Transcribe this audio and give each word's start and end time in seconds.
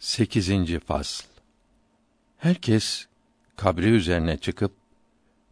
8. 0.00 0.78
fasl 0.78 1.24
Herkes 2.38 3.06
kabri 3.56 3.86
üzerine 3.86 4.36
çıkıp 4.36 4.72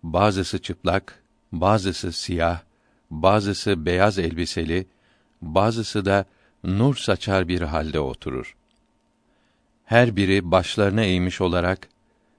bazısı 0.02 0.62
çıplak, 0.62 1.22
bazısı 1.52 2.12
siyah, 2.12 2.60
bazısı 3.10 3.86
beyaz 3.86 4.18
elbiseli, 4.18 4.86
bazısı 5.42 6.04
da 6.04 6.24
nur 6.64 6.96
saçar 6.96 7.48
bir 7.48 7.60
halde 7.60 8.00
oturur. 8.00 8.56
Her 9.84 10.16
biri 10.16 10.50
başlarına 10.50 11.02
eğmiş 11.02 11.40
olarak 11.40 11.88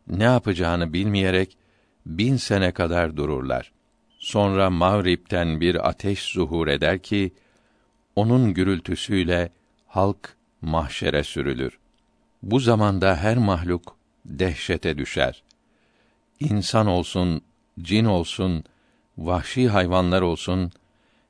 ne 0.07 0.23
yapacağını 0.23 0.93
bilmeyerek 0.93 1.57
bin 2.05 2.37
sene 2.37 2.71
kadar 2.71 3.17
dururlar. 3.17 3.71
Sonra 4.19 4.69
mağripten 4.69 5.61
bir 5.61 5.89
ateş 5.89 6.23
zuhur 6.23 6.67
eder 6.67 6.99
ki 6.99 7.33
onun 8.15 8.53
gürültüsüyle 8.53 9.51
halk 9.87 10.35
mahşere 10.61 11.23
sürülür. 11.23 11.78
Bu 12.43 12.59
zamanda 12.59 13.15
her 13.15 13.37
mahluk 13.37 13.95
dehşete 14.25 14.97
düşer. 14.97 15.43
İnsan 16.39 16.87
olsun, 16.87 17.41
cin 17.81 18.05
olsun, 18.05 18.63
vahşi 19.17 19.69
hayvanlar 19.69 20.21
olsun, 20.21 20.71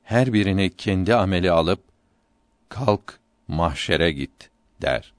her 0.04 0.32
birini 0.32 0.76
kendi 0.76 1.14
ameli 1.14 1.50
alıp 1.50 1.80
kalk 2.68 3.18
mahşere 3.48 4.12
git 4.12 4.50
der. 4.82 5.12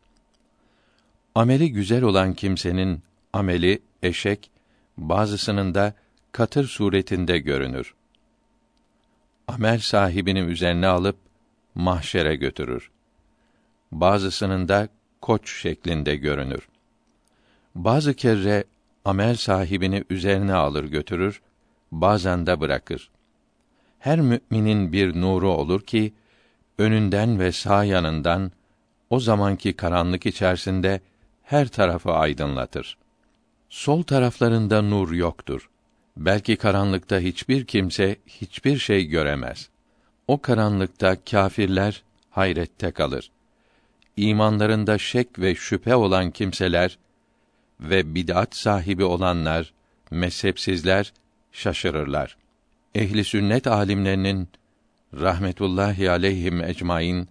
Ameli 1.36 1.72
güzel 1.72 2.04
olan 2.04 2.34
kimsenin 2.34 3.04
ameli 3.34 3.82
eşek, 4.04 4.52
bazısının 4.98 5.76
da 5.76 5.94
katır 6.32 6.68
suretinde 6.68 7.40
görünür. 7.40 7.94
Amel 9.48 9.80
sahibini 9.80 10.40
üzerine 10.40 10.88
alıp 10.88 11.18
mahşere 11.76 12.36
götürür. 12.36 12.92
Bazısının 13.92 14.68
da 14.68 14.90
koç 15.22 15.52
şeklinde 15.62 16.16
görünür. 16.16 16.68
Bazı 17.76 18.14
kere 18.14 18.64
amel 19.06 19.36
sahibini 19.36 20.04
üzerine 20.10 20.54
alır 20.54 20.84
götürür, 20.84 21.42
bazen 21.92 22.48
de 22.48 22.60
bırakır. 22.60 23.12
Her 24.00 24.20
müminin 24.22 24.94
bir 24.94 25.22
nuru 25.22 25.50
olur 25.50 25.82
ki 25.82 26.14
önünden 26.78 27.40
ve 27.40 27.52
sağ 27.52 27.84
yanından 27.84 28.52
o 29.10 29.20
zamanki 29.20 29.74
karanlık 29.74 30.26
içerisinde 30.26 31.02
her 31.44 31.68
tarafı 31.68 32.12
aydınlatır. 32.12 32.98
Sol 33.70 34.04
taraflarında 34.04 34.82
nur 34.82 35.12
yoktur. 35.12 35.70
Belki 36.18 36.56
karanlıkta 36.56 37.20
hiçbir 37.20 37.66
kimse 37.66 38.16
hiçbir 38.28 38.78
şey 38.78 39.06
göremez. 39.06 39.70
O 40.28 40.42
karanlıkta 40.42 41.24
kâfirler 41.24 42.04
hayrette 42.30 42.92
kalır 42.92 43.32
imanlarında 44.18 44.98
şek 44.98 45.40
ve 45.40 45.56
şüphe 45.56 45.96
olan 45.96 46.32
kimseler 46.32 46.98
ve 47.80 48.16
bid'at 48.16 48.56
sahibi 48.56 49.04
olanlar, 49.04 49.74
mezhepsizler 50.12 51.14
şaşırırlar. 51.52 52.38
Ehli 52.96 53.24
sünnet 53.24 53.68
alimlerinin 53.68 54.48
rahmetullahi 55.14 56.10
aleyhim 56.10 56.64
ecmaîn 56.64 57.28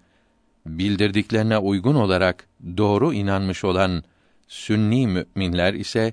bildirdiklerine 0.67 1.59
uygun 1.59 1.95
olarak 1.95 2.47
doğru 2.77 3.13
inanmış 3.13 3.65
olan 3.65 4.05
sünni 4.49 5.07
müminler 5.07 5.75
ise 5.75 6.13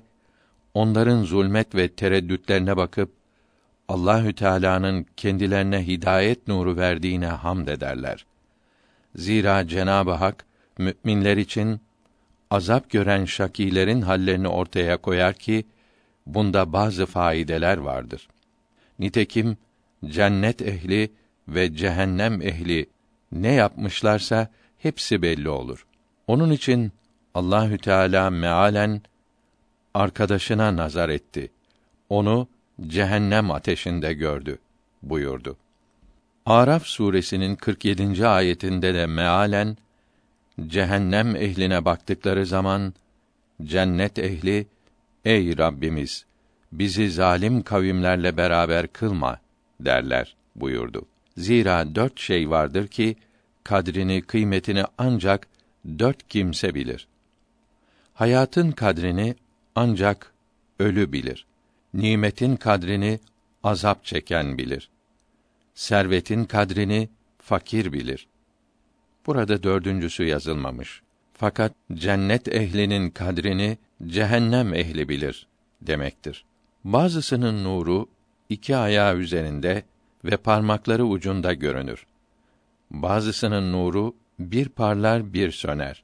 onların 0.74 1.22
zulmet 1.22 1.74
ve 1.74 1.88
tereddütlerine 1.88 2.76
bakıp 2.76 3.12
Allahü 3.88 4.34
Teala'nın 4.34 5.06
kendilerine 5.16 5.86
hidayet 5.86 6.48
nuru 6.48 6.76
verdiğine 6.76 7.26
hamd 7.26 7.68
ederler. 7.68 8.26
Zira 9.14 9.68
Cenab-ı 9.68 10.12
Hak 10.12 10.47
müminler 10.78 11.36
için 11.36 11.80
azap 12.50 12.90
gören 12.90 13.24
şakilerin 13.24 14.02
hallerini 14.02 14.48
ortaya 14.48 14.96
koyar 14.96 15.34
ki 15.34 15.64
bunda 16.26 16.72
bazı 16.72 17.06
faydeler 17.06 17.76
vardır. 17.78 18.28
Nitekim 18.98 19.56
cennet 20.04 20.62
ehli 20.62 21.12
ve 21.48 21.76
cehennem 21.76 22.42
ehli 22.42 22.86
ne 23.32 23.52
yapmışlarsa 23.52 24.48
hepsi 24.78 25.22
belli 25.22 25.48
olur. 25.48 25.86
Onun 26.26 26.50
için 26.50 26.92
Allahü 27.34 27.78
Teala 27.78 28.30
mealen 28.30 29.02
arkadaşına 29.94 30.76
nazar 30.76 31.08
etti. 31.08 31.50
Onu 32.08 32.48
cehennem 32.86 33.50
ateşinde 33.50 34.12
gördü 34.12 34.58
buyurdu. 35.02 35.56
Araf 36.46 36.86
suresinin 36.86 37.56
47. 37.56 38.26
ayetinde 38.26 38.94
de 38.94 39.06
mealen 39.06 39.76
cehennem 40.66 41.36
ehline 41.36 41.84
baktıkları 41.84 42.46
zaman 42.46 42.94
cennet 43.62 44.18
ehli 44.18 44.66
ey 45.24 45.58
Rabbimiz 45.58 46.26
bizi 46.72 47.10
zalim 47.10 47.62
kavimlerle 47.62 48.36
beraber 48.36 48.88
kılma 48.88 49.40
derler 49.80 50.36
buyurdu. 50.56 51.06
Zira 51.36 51.94
dört 51.94 52.20
şey 52.20 52.50
vardır 52.50 52.88
ki 52.88 53.16
kadrini 53.64 54.22
kıymetini 54.22 54.84
ancak 54.98 55.46
dört 55.98 56.28
kimse 56.28 56.74
bilir. 56.74 57.08
Hayatın 58.14 58.70
kadrini 58.70 59.34
ancak 59.74 60.32
ölü 60.78 61.12
bilir. 61.12 61.46
Nimetin 61.94 62.56
kadrini 62.56 63.20
azap 63.62 64.04
çeken 64.04 64.58
bilir. 64.58 64.90
Servetin 65.74 66.44
kadrini 66.44 67.08
fakir 67.38 67.92
bilir. 67.92 68.28
Burada 69.28 69.62
dördüncüsü 69.62 70.24
yazılmamış. 70.24 71.02
Fakat 71.34 71.72
cennet 71.94 72.48
ehlinin 72.48 73.10
kadrini 73.10 73.78
cehennem 74.06 74.74
ehli 74.74 75.08
bilir 75.08 75.46
demektir. 75.82 76.44
Bazısının 76.84 77.64
nuru 77.64 78.08
iki 78.48 78.76
ayağı 78.76 79.16
üzerinde 79.16 79.82
ve 80.24 80.36
parmakları 80.36 81.04
ucunda 81.04 81.54
görünür. 81.54 82.06
Bazısının 82.90 83.72
nuru 83.72 84.14
bir 84.38 84.68
parlar 84.68 85.32
bir 85.32 85.50
söner. 85.50 86.02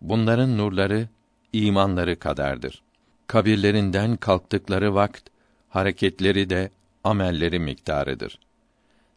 Bunların 0.00 0.58
nurları 0.58 1.08
imanları 1.52 2.18
kadardır. 2.18 2.82
Kabirlerinden 3.26 4.16
kalktıkları 4.16 4.94
vakt 4.94 5.28
hareketleri 5.68 6.50
de 6.50 6.70
amelleri 7.04 7.58
miktarıdır 7.58 8.38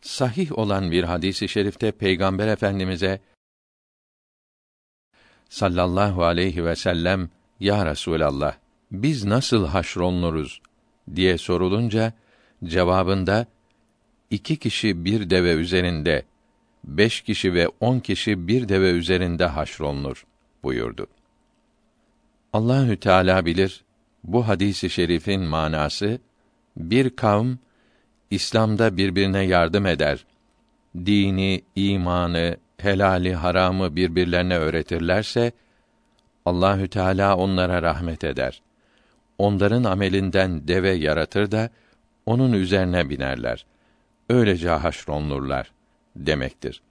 sahih 0.05 0.57
olan 0.57 0.91
bir 0.91 1.03
hadisi 1.03 1.45
i 1.45 1.49
şerifte 1.49 1.91
Peygamber 1.91 2.47
Efendimize 2.47 3.19
sallallahu 5.49 6.23
aleyhi 6.23 6.66
ve 6.66 6.75
sellem 6.75 7.29
ya 7.59 7.85
Resulallah 7.85 8.55
biz 8.91 9.25
nasıl 9.25 9.67
haşrolunuruz 9.67 10.61
diye 11.16 11.38
sorulunca 11.38 12.13
cevabında 12.63 13.45
iki 14.29 14.57
kişi 14.57 15.05
bir 15.05 15.29
deve 15.29 15.53
üzerinde 15.53 16.23
beş 16.83 17.22
kişi 17.22 17.53
ve 17.53 17.67
on 17.79 17.99
kişi 17.99 18.47
bir 18.47 18.69
deve 18.69 18.89
üzerinde 18.89 19.45
haşrolunur 19.45 20.25
buyurdu. 20.63 21.07
Allahü 22.53 22.97
Teala 22.97 23.45
bilir 23.45 23.83
bu 24.23 24.47
hadisi 24.47 24.89
şerifin 24.89 25.41
manası 25.41 26.19
bir 26.77 27.16
kavm 27.16 27.55
İslam'da 28.31 28.97
birbirine 28.97 29.41
yardım 29.41 29.86
eder. 29.86 30.25
Dini, 30.96 31.62
imanı, 31.75 32.58
helali, 32.78 33.36
haramı 33.36 33.96
birbirlerine 33.96 34.58
öğretirlerse 34.58 35.52
Allahü 36.46 36.88
Teala 36.88 37.38
onlara 37.38 37.81
rahmet 37.81 38.24
eder. 38.24 38.62
Onların 39.38 39.84
amelinden 39.84 40.68
deve 40.68 40.91
yaratır 40.91 41.52
da 41.52 41.69
onun 42.25 42.53
üzerine 42.53 43.09
binerler. 43.09 43.66
Öylece 44.30 44.69
haşronlurlar 44.69 45.72
demektir. 46.16 46.81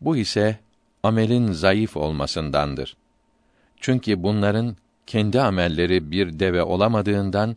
Bu 0.00 0.16
ise 0.16 0.58
amelin 1.02 1.52
zayıf 1.52 1.96
olmasındandır. 1.96 2.96
Çünkü 3.80 4.22
bunların 4.22 4.76
kendi 5.06 5.40
amelleri 5.40 6.10
bir 6.10 6.38
deve 6.38 6.62
olamadığından 6.62 7.56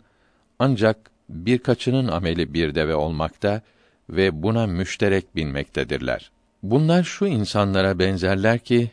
ancak 0.59 1.11
birkaçının 1.29 2.07
ameli 2.07 2.53
bir 2.53 2.75
deve 2.75 2.95
olmakta 2.95 3.61
ve 4.09 4.43
buna 4.43 4.67
müşterek 4.67 5.35
binmektedirler. 5.35 6.31
Bunlar 6.63 7.03
şu 7.03 7.25
insanlara 7.25 7.99
benzerler 7.99 8.59
ki 8.59 8.91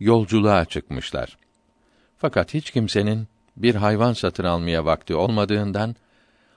yolculuğa 0.00 0.64
çıkmışlar. 0.64 1.38
Fakat 2.18 2.54
hiç 2.54 2.70
kimsenin 2.70 3.28
bir 3.56 3.74
hayvan 3.74 4.12
satın 4.12 4.44
almaya 4.44 4.84
vakti 4.84 5.14
olmadığından 5.14 5.96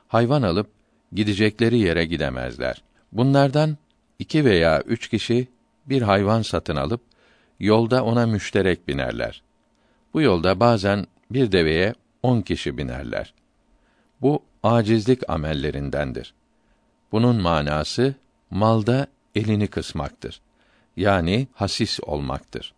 hayvan 0.07 0.41
alıp 0.41 0.67
gidecekleri 1.11 1.79
yere 1.79 2.05
gidemezler. 2.05 2.83
Bunlardan 3.11 3.77
iki 4.19 4.45
veya 4.45 4.81
üç 4.81 5.07
kişi 5.07 5.47
bir 5.85 6.01
hayvan 6.01 6.41
satın 6.41 6.75
alıp 6.75 7.01
yolda 7.59 8.03
ona 8.03 8.25
müşterek 8.25 8.87
binerler. 8.87 9.41
Bu 10.13 10.21
yolda 10.21 10.59
bazen 10.59 11.05
bir 11.31 11.51
deveye 11.51 11.93
on 12.23 12.41
kişi 12.41 12.77
binerler. 12.77 13.33
Bu 14.21 14.43
acizlik 14.63 15.29
amellerindendir. 15.29 16.33
Bunun 17.11 17.35
manası 17.41 18.15
malda 18.49 19.07
elini 19.35 19.67
kısmaktır. 19.67 20.41
Yani 20.97 21.47
hasis 21.53 21.99
olmaktır. 22.03 22.73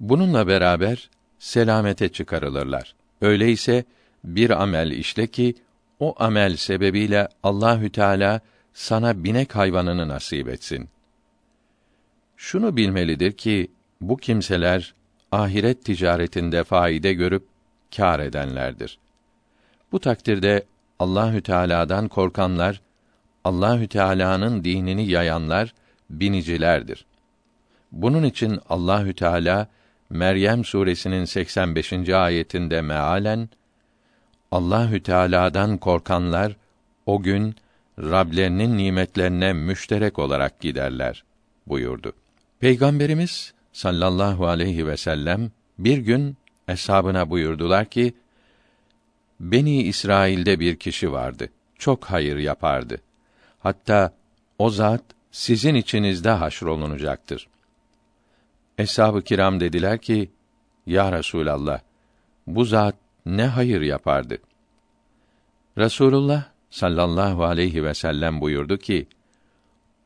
Bununla 0.00 0.46
beraber 0.46 1.10
selamete 1.38 2.08
çıkarılırlar. 2.08 2.94
Öyleyse 3.20 3.84
bir 4.24 4.62
amel 4.62 4.90
işle 4.90 5.26
ki 5.26 5.54
o 6.00 6.14
amel 6.18 6.56
sebebiyle 6.56 7.28
Allahü 7.42 7.90
Teala 7.90 8.40
sana 8.72 9.24
binek 9.24 9.56
hayvanını 9.56 10.08
nasip 10.08 10.48
etsin. 10.48 10.88
Şunu 12.36 12.76
bilmelidir 12.76 13.32
ki 13.32 13.70
bu 14.00 14.16
kimseler 14.16 14.94
ahiret 15.32 15.84
ticaretinde 15.84 16.64
faide 16.64 17.12
görüp 17.12 17.46
kâr 17.96 18.20
edenlerdir. 18.20 18.98
Bu 19.92 20.00
takdirde 20.00 20.64
Allahü 20.98 21.42
Teala'dan 21.42 22.08
korkanlar, 22.08 22.80
Allahü 23.44 23.88
Teala'nın 23.88 24.64
dinini 24.64 25.10
yayanlar 25.10 25.74
binicilerdir. 26.10 27.06
Bunun 27.92 28.22
için 28.22 28.60
Allahü 28.68 29.14
Teala 29.14 29.68
Meryem 30.10 30.64
suresinin 30.64 31.24
85. 31.24 32.08
ayetinde 32.08 32.80
mealen 32.80 33.48
Allahü 34.52 35.02
Teala'dan 35.02 35.78
korkanlar 35.78 36.56
o 37.06 37.22
gün 37.22 37.54
Rablerinin 37.98 38.78
nimetlerine 38.78 39.52
müşterek 39.52 40.18
olarak 40.18 40.60
giderler 40.60 41.24
buyurdu. 41.66 42.12
Peygamberimiz 42.60 43.52
sallallahu 43.72 44.46
aleyhi 44.46 44.86
ve 44.86 44.96
sellem 44.96 45.50
bir 45.78 45.98
gün 45.98 46.36
eshabına 46.68 47.30
buyurdular 47.30 47.84
ki 47.84 48.14
Beni 49.40 49.82
İsrail'de 49.82 50.60
bir 50.60 50.76
kişi 50.76 51.12
vardı. 51.12 51.48
Çok 51.78 52.04
hayır 52.04 52.36
yapardı. 52.36 53.00
Hatta 53.58 54.12
o 54.58 54.70
zat 54.70 55.02
sizin 55.30 55.74
içinizde 55.74 56.30
haşrolunacaktır. 56.30 57.48
Eshab-ı 58.78 59.22
kiram 59.22 59.60
dediler 59.60 59.98
ki, 59.98 60.30
Ya 60.86 61.12
Resulallah, 61.12 61.80
bu 62.46 62.64
zat 62.64 62.94
ne 63.26 63.46
hayır 63.46 63.80
yapardı? 63.80 64.38
Resulullah 65.78 66.44
sallallahu 66.70 67.44
aleyhi 67.44 67.84
ve 67.84 67.94
sellem 67.94 68.40
buyurdu 68.40 68.78
ki, 68.78 69.06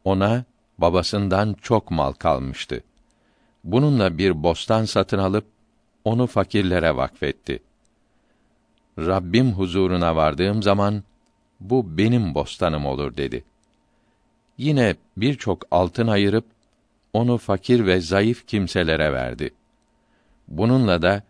ona 0.04 0.44
babasından 0.78 1.56
çok 1.62 1.90
mal 1.90 2.12
kalmıştı. 2.12 2.84
Bununla 3.64 4.18
bir 4.18 4.42
bostan 4.42 4.84
satın 4.84 5.18
alıp 5.18 5.46
onu 6.04 6.26
fakirlere 6.26 6.96
vakfetti. 6.96 7.62
Rabbim 8.98 9.52
huzuruna 9.52 10.16
vardığım 10.16 10.62
zaman 10.62 11.02
bu 11.60 11.98
benim 11.98 12.34
bostanım 12.34 12.86
olur 12.86 13.16
dedi. 13.16 13.44
Yine 14.58 14.94
birçok 15.16 15.62
altın 15.70 16.06
ayırıp 16.06 16.44
onu 17.12 17.38
fakir 17.38 17.86
ve 17.86 18.00
zayıf 18.00 18.46
kimselere 18.46 19.12
verdi. 19.12 19.50
Bununla 20.48 21.02
da 21.02 21.22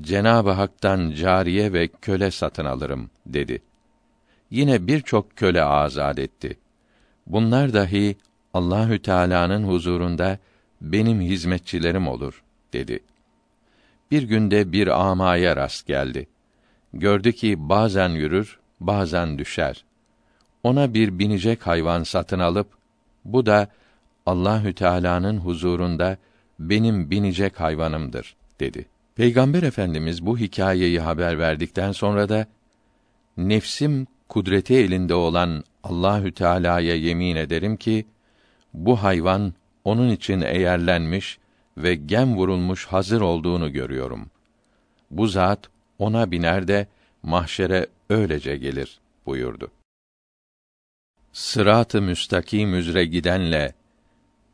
Cenab-ı 0.00 0.50
Hak'tan 0.50 1.10
cariye 1.10 1.72
ve 1.72 1.88
köle 1.88 2.30
satın 2.30 2.64
alırım 2.64 3.10
dedi. 3.26 3.62
Yine 4.50 4.86
birçok 4.86 5.36
köle 5.36 5.64
azad 5.64 6.18
etti. 6.18 6.58
Bunlar 7.26 7.72
dahi 7.72 8.16
Allahü 8.54 9.02
Teala'nın 9.02 9.64
huzurunda 9.64 10.38
benim 10.80 11.20
hizmetçilerim 11.20 12.08
olur 12.08 12.42
dedi. 12.72 13.00
Bir 14.10 14.22
günde 14.22 14.72
bir 14.72 15.08
amaya 15.08 15.56
rast 15.56 15.86
geldi. 15.86 16.26
Gördü 16.94 17.32
ki 17.32 17.68
bazen 17.68 18.08
yürür, 18.08 18.58
bazen 18.80 19.38
düşer. 19.38 19.84
Ona 20.62 20.94
bir 20.94 21.18
binecek 21.18 21.66
hayvan 21.66 22.02
satın 22.02 22.38
alıp 22.38 22.68
bu 23.24 23.46
da 23.46 23.68
Allahü 24.26 24.74
Teala'nın 24.74 25.38
huzurunda 25.38 26.16
benim 26.58 27.10
binecek 27.10 27.60
hayvanımdır 27.60 28.36
dedi. 28.60 28.86
Peygamber 29.16 29.62
Efendimiz 29.62 30.26
bu 30.26 30.38
hikayeyi 30.38 31.00
haber 31.00 31.38
verdikten 31.38 31.92
sonra 31.92 32.28
da 32.28 32.46
nefsim 33.36 34.06
kudreti 34.28 34.74
elinde 34.74 35.14
olan 35.14 35.64
Allahü 35.84 36.32
Teala'ya 36.32 36.94
yemin 36.94 37.36
ederim 37.36 37.76
ki 37.76 38.06
bu 38.74 39.02
hayvan 39.02 39.54
onun 39.84 40.10
için 40.10 40.40
eğerlenmiş 40.40 41.38
ve 41.76 41.94
gem 41.94 42.36
vurulmuş 42.36 42.86
hazır 42.86 43.20
olduğunu 43.20 43.72
görüyorum. 43.72 44.30
Bu 45.10 45.26
zat 45.26 45.73
ona 45.98 46.30
biner 46.30 46.68
de 46.68 46.86
mahşere 47.22 47.86
öylece 48.10 48.56
gelir 48.56 48.98
buyurdu. 49.26 49.70
Sırat-ı 51.32 52.02
müstakim 52.02 52.74
üzere 52.74 53.04
gidenle 53.04 53.74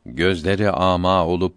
gözleri 0.05 0.71
ama 0.71 1.25
olup 1.27 1.55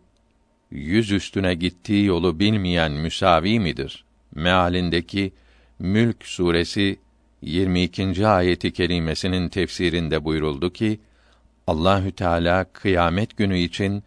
yüz 0.71 1.11
üstüne 1.13 1.55
gittiği 1.55 2.05
yolu 2.05 2.39
bilmeyen 2.39 2.93
müsavi 2.93 3.61
midir? 3.61 4.05
Mealindeki 4.35 5.33
Mülk 5.79 6.25
suresi 6.27 6.99
22. 7.43 8.27
ayeti 8.27 8.73
kerimesinin 8.73 9.49
tefsirinde 9.49 10.25
buyuruldu 10.25 10.73
ki 10.73 11.01
Allahü 11.67 12.13
Teala 12.13 12.65
kıyamet 12.73 13.37
günü 13.37 13.59
için 13.59 14.03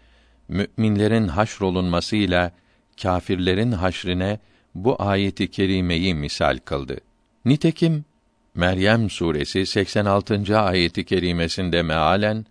müminlerin 0.47 1.27
haşrolunmasıyla 1.27 2.51
kâfirlerin 3.01 3.71
haşrine 3.71 4.39
bu 4.77 4.95
ayeti 4.99 5.51
kerimeyi 5.51 6.15
misal 6.15 6.57
kıldı. 6.65 6.97
Nitekim 7.45 8.05
Meryem 8.55 9.09
suresi 9.09 9.65
86. 9.65 10.59
ayeti 10.59 11.05
kerimesinde 11.05 11.81
mealen 11.81 12.45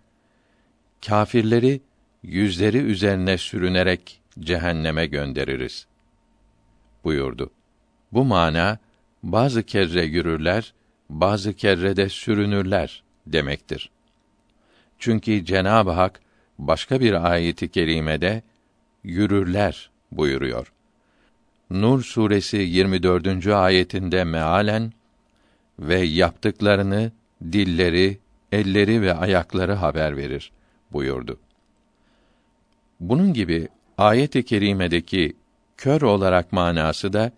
kâfirleri 1.05 1.81
yüzleri 2.23 2.77
üzerine 2.77 3.37
sürünerek 3.37 4.21
cehenneme 4.39 5.05
göndeririz 5.05 5.87
buyurdu. 7.03 7.49
Bu 8.11 8.25
mana 8.25 8.77
bazı 9.23 9.63
kere 9.63 10.05
yürürler, 10.05 10.73
bazı 11.09 11.53
kere 11.53 11.95
de 11.95 12.09
sürünürler 12.09 13.03
demektir. 13.27 13.89
Çünkü 14.99 15.45
Cenab-ı 15.45 15.91
Hak 15.91 16.19
başka 16.59 16.99
bir 16.99 17.31
ayeti 17.31 17.71
kerimede 17.71 18.43
yürürler 19.03 19.89
buyuruyor. 20.11 20.73
Nur 21.69 22.03
suresi 22.03 22.57
24. 22.57 23.47
ayetinde 23.47 24.23
mealen 24.23 24.93
ve 25.79 25.99
yaptıklarını 25.99 27.11
dilleri, 27.41 28.19
elleri 28.51 29.01
ve 29.01 29.13
ayakları 29.13 29.73
haber 29.73 30.17
verir 30.17 30.51
buyurdu. 30.91 31.39
Bunun 32.99 33.33
gibi 33.33 33.67
ayet-i 33.97 34.45
kerimedeki 34.45 35.33
kör 35.77 36.01
olarak 36.01 36.51
manası 36.51 37.13
da 37.13 37.31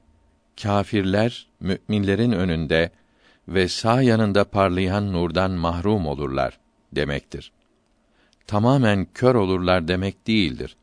kâfirler 0.62 1.48
müminlerin 1.60 2.32
önünde 2.32 2.92
ve 3.48 3.68
sağ 3.68 4.01
yanında 4.01 4.44
parlayan 4.44 5.13
nurdan 5.13 5.51
mahrum 5.51 6.08
olurlar 6.08 6.60
demektir. 6.92 7.51
Tamamen 8.48 9.08
kör 9.13 9.36
olurlar 9.36 9.88
demek 9.88 10.27
değildir. 10.27 10.75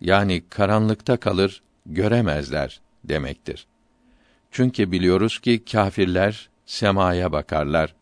Yani 0.00 0.42
karanlıkta 0.48 1.16
kalır, 1.16 1.62
göremezler 1.86 2.80
demektir. 3.04 3.66
Çünkü 4.50 4.92
biliyoruz 4.92 5.38
ki 5.38 5.64
kâfirler 5.64 6.48
semaya 6.66 7.32
bakarlar. 7.32 7.94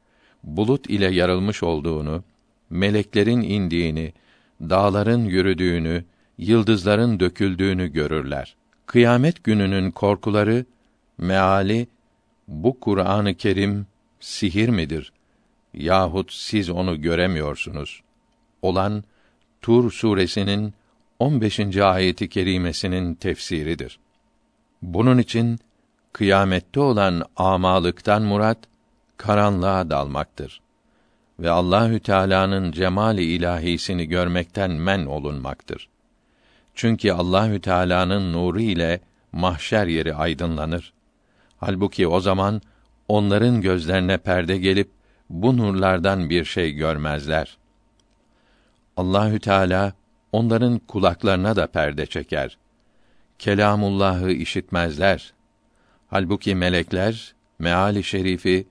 Bulut 0.45 0.91
ile 0.91 1.15
yarılmış 1.15 1.63
olduğunu, 1.63 2.25
meleklerin 2.71 3.43
indiğini, 3.43 4.13
dağların 4.61 5.25
yürüdüğünü, 5.25 6.05
yıldızların 6.39 7.21
döküldüğünü 7.21 7.89
görürler. 7.89 8.57
Kıyamet 8.87 9.45
gününün 9.45 9.91
korkuları 9.91 10.65
meali 11.19 11.89
bu 12.49 12.81
Kur'an-ı 12.81 13.35
Kerim 13.35 13.87
sihir 14.21 14.69
midir 14.69 15.13
yahut 15.75 16.33
siz 16.33 16.71
onu 16.71 17.03
göremiyorsunuz 17.03 18.03
olan 18.63 19.05
Tur 19.63 19.91
suresinin 19.91 20.75
15. 21.21 21.77
ayeti 21.77 22.29
kerimesinin 22.29 23.15
tefsiridir. 23.15 23.99
Bunun 24.83 25.19
için 25.19 25.59
kıyamette 26.13 26.81
olan 26.81 27.23
amalıktan 27.37 28.23
murat 28.23 28.59
karanlığa 29.17 29.91
dalmaktır 29.91 30.61
ve 31.41 31.51
Allahü 31.51 32.01
Teala'nın 32.01 32.73
cemali 32.73 33.25
ilahisini 33.25 34.07
görmekten 34.07 34.71
men 34.71 35.07
olunmaktır. 35.07 35.89
Çünkü 36.75 37.13
Allahü 37.13 37.61
Teala'nın 37.61 38.33
nuru 38.33 38.61
ile 38.61 39.01
mahşer 39.33 39.87
yeri 39.87 40.15
aydınlanır. 40.15 40.93
Halbuki 41.57 42.09
o 42.09 42.21
zaman 42.21 42.63
onların 43.09 43.61
gözlerine 43.61 44.19
perde 44.19 44.59
gelip 44.59 44.91
bu 45.31 45.57
nurlardan 45.57 46.31
bir 46.31 46.45
şey 46.45 46.73
görmezler. 46.73 47.59
Allahü 48.97 49.41
Teala 49.41 50.00
onların 50.33 50.79
kulaklarına 50.79 51.57
da 51.57 51.67
perde 51.67 52.07
çeker. 52.07 52.59
Kelamullah'ı 53.39 54.33
işitmezler. 54.33 55.33
Halbuki 56.09 56.55
melekler 56.55 57.35
meali 57.59 58.05
şerifi 58.05 58.67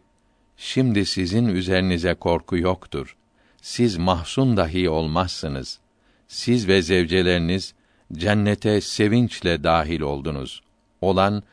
şimdi 0.58 1.06
sizin 1.06 1.48
üzerinize 1.48 2.13
korku 2.13 2.58
yoktur. 2.58 3.18
Siz 3.62 3.98
mahzun 3.98 4.58
dahi 4.58 4.89
olmazsınız. 4.89 5.80
Siz 6.28 6.68
ve 6.68 6.82
zevceleriniz 6.82 7.74
cennete 8.13 8.82
sevinçle 8.82 9.63
dahil 9.63 10.01
oldunuz. 10.01 10.62
Olan 11.01 11.44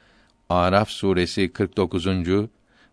Araf 0.49 0.91
suresi 0.91 1.53
49. 1.53 2.07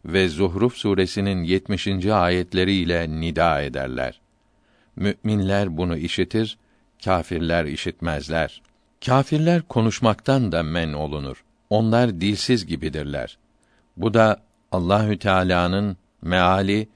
ve 0.06 0.30
Zuhruf 0.30 0.76
suresinin 0.76 1.44
70. 1.44 1.88
ayetleriyle 2.06 3.10
nida 3.10 3.62
ederler. 3.62 4.22
Müminler 4.96 5.78
bunu 5.78 5.98
işitir, 5.98 6.58
kâfirler 7.06 7.66
işitmezler. 7.66 8.62
Kâfirler 9.06 9.62
konuşmaktan 9.62 10.52
da 10.52 10.64
men 10.64 10.94
olunur. 10.94 11.44
Onlar 11.70 12.22
dilsiz 12.22 12.66
gibidirler. 12.66 13.38
Bu 13.98 14.14
da 14.14 14.42
Allahü 14.72 15.20
Teala'nın 15.20 15.98
meali 16.22 16.88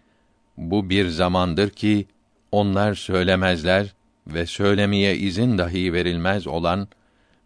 bu 0.57 0.89
bir 0.89 1.07
zamandır 1.07 1.69
ki 1.69 2.05
onlar 2.51 2.95
söylemezler 2.95 3.93
ve 4.27 4.45
söylemeye 4.45 5.17
izin 5.17 5.57
dahi 5.57 5.93
verilmez 5.93 6.47
olan 6.47 6.87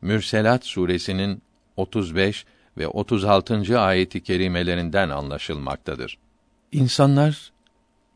Mürselat 0.01 0.65
suresinin 0.65 1.41
35 1.77 2.45
ve 2.77 2.87
36. 2.87 3.79
ayeti 3.79 4.23
kerimelerinden 4.23 5.09
anlaşılmaktadır. 5.09 6.17
İnsanlar 6.71 7.51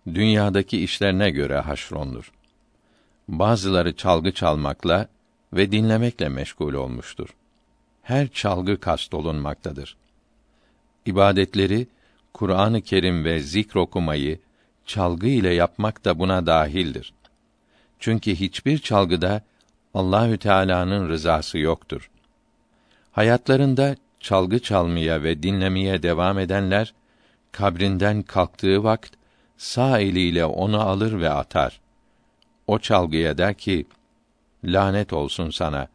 dünyadaki 0.07 0.83
işlerine 0.83 1.29
göre 1.29 1.59
haşrondur. 1.59 2.31
Bazıları 3.27 3.95
çalgı 3.95 4.31
çalmakla 4.31 5.07
ve 5.53 5.71
dinlemekle 5.71 6.29
meşgul 6.29 6.73
olmuştur. 6.73 7.29
Her 8.01 8.27
çalgı 8.27 8.79
kast 8.79 9.13
olunmaktadır. 9.13 9.97
İbadetleri 11.05 11.87
Kur'an-ı 12.33 12.81
Kerim 12.81 13.25
ve 13.25 13.39
zikr 13.39 13.75
okumayı 13.75 14.39
çalgı 14.85 15.27
ile 15.27 15.53
yapmak 15.53 16.05
da 16.05 16.19
buna 16.19 16.45
dahildir. 16.45 17.13
Çünkü 17.99 18.35
hiçbir 18.35 18.77
çalgıda 18.77 19.41
Allahü 19.93 20.37
Teala'nın 20.37 21.09
rızası 21.09 21.57
yoktur. 21.57 22.09
Hayatlarında 23.11 23.95
çalgı 24.19 24.59
çalmaya 24.59 25.23
ve 25.23 25.43
dinlemeye 25.43 26.03
devam 26.03 26.39
edenler 26.39 26.93
kabrinden 27.51 28.21
kalktığı 28.21 28.83
vakt 28.83 29.11
sağ 29.57 29.99
eliyle 29.99 30.45
onu 30.45 30.81
alır 30.81 31.21
ve 31.21 31.29
atar. 31.29 31.81
O 32.67 32.79
çalgıya 32.79 33.37
der 33.37 33.53
ki: 33.53 33.85
Lanet 34.63 35.13
olsun 35.13 35.49
sana. 35.49 35.87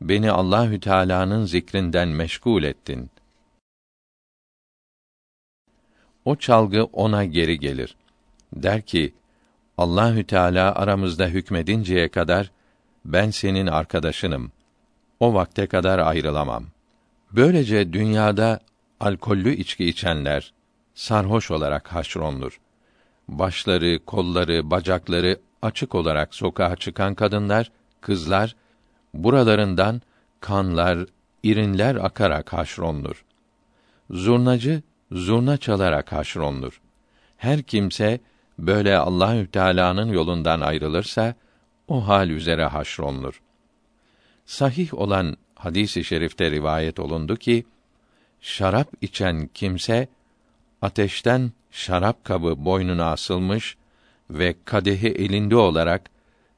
Beni 0.00 0.30
Allahü 0.30 0.80
Teala'nın 0.80 1.44
zikrinden 1.44 2.08
meşgul 2.08 2.62
ettin. 2.62 3.10
O 6.24 6.36
çalgı 6.36 6.84
ona 6.84 7.24
geri 7.24 7.58
gelir. 7.58 7.96
Der 8.52 8.82
ki: 8.82 9.14
Allahü 9.78 10.24
Teala 10.24 10.74
aramızda 10.74 11.26
hükmedinceye 11.26 12.08
kadar 12.08 12.50
ben 13.04 13.30
senin 13.30 13.66
arkadaşınım. 13.66 14.52
O 15.20 15.34
vakte 15.34 15.66
kadar 15.66 15.98
ayrılamam. 15.98 16.64
Böylece 17.32 17.92
dünyada 17.92 18.60
alkollü 19.00 19.54
içki 19.54 19.84
içenler 19.84 20.52
sarhoş 20.94 21.50
olarak 21.50 21.92
haşrondur. 21.92 22.60
Başları, 23.28 24.04
kolları, 24.06 24.70
bacakları 24.70 25.40
açık 25.62 25.94
olarak 25.94 26.34
sokağa 26.34 26.76
çıkan 26.76 27.14
kadınlar, 27.14 27.70
kızlar 28.00 28.56
buralarından 29.14 30.02
kanlar, 30.40 31.06
irinler 31.42 31.96
akarak 31.96 32.52
haşrondur. 32.52 33.24
Zurnacı 34.10 34.82
zurna 35.12 35.56
çalarak 35.56 36.12
haşrondur. 36.12 36.80
Her 37.36 37.62
kimse 37.62 38.20
böyle 38.58 38.98
Allahü 38.98 39.46
Teala'nın 39.46 40.08
yolundan 40.12 40.60
ayrılırsa 40.60 41.34
o 41.88 42.08
hal 42.08 42.30
üzere 42.30 42.64
haşrondur. 42.64 43.42
Sahih 44.46 44.94
olan 44.94 45.36
hadisi 45.54 46.04
şerifte 46.04 46.50
rivayet 46.50 47.00
olundu 47.00 47.36
ki 47.36 47.64
şarap 48.40 48.88
içen 49.00 49.50
kimse 49.54 50.08
ateşten 50.82 51.52
şarap 51.70 52.24
kabı 52.24 52.64
boynuna 52.64 53.10
asılmış 53.10 53.76
ve 54.32 54.54
kadehi 54.64 55.08
elinde 55.08 55.56
olarak 55.56 56.10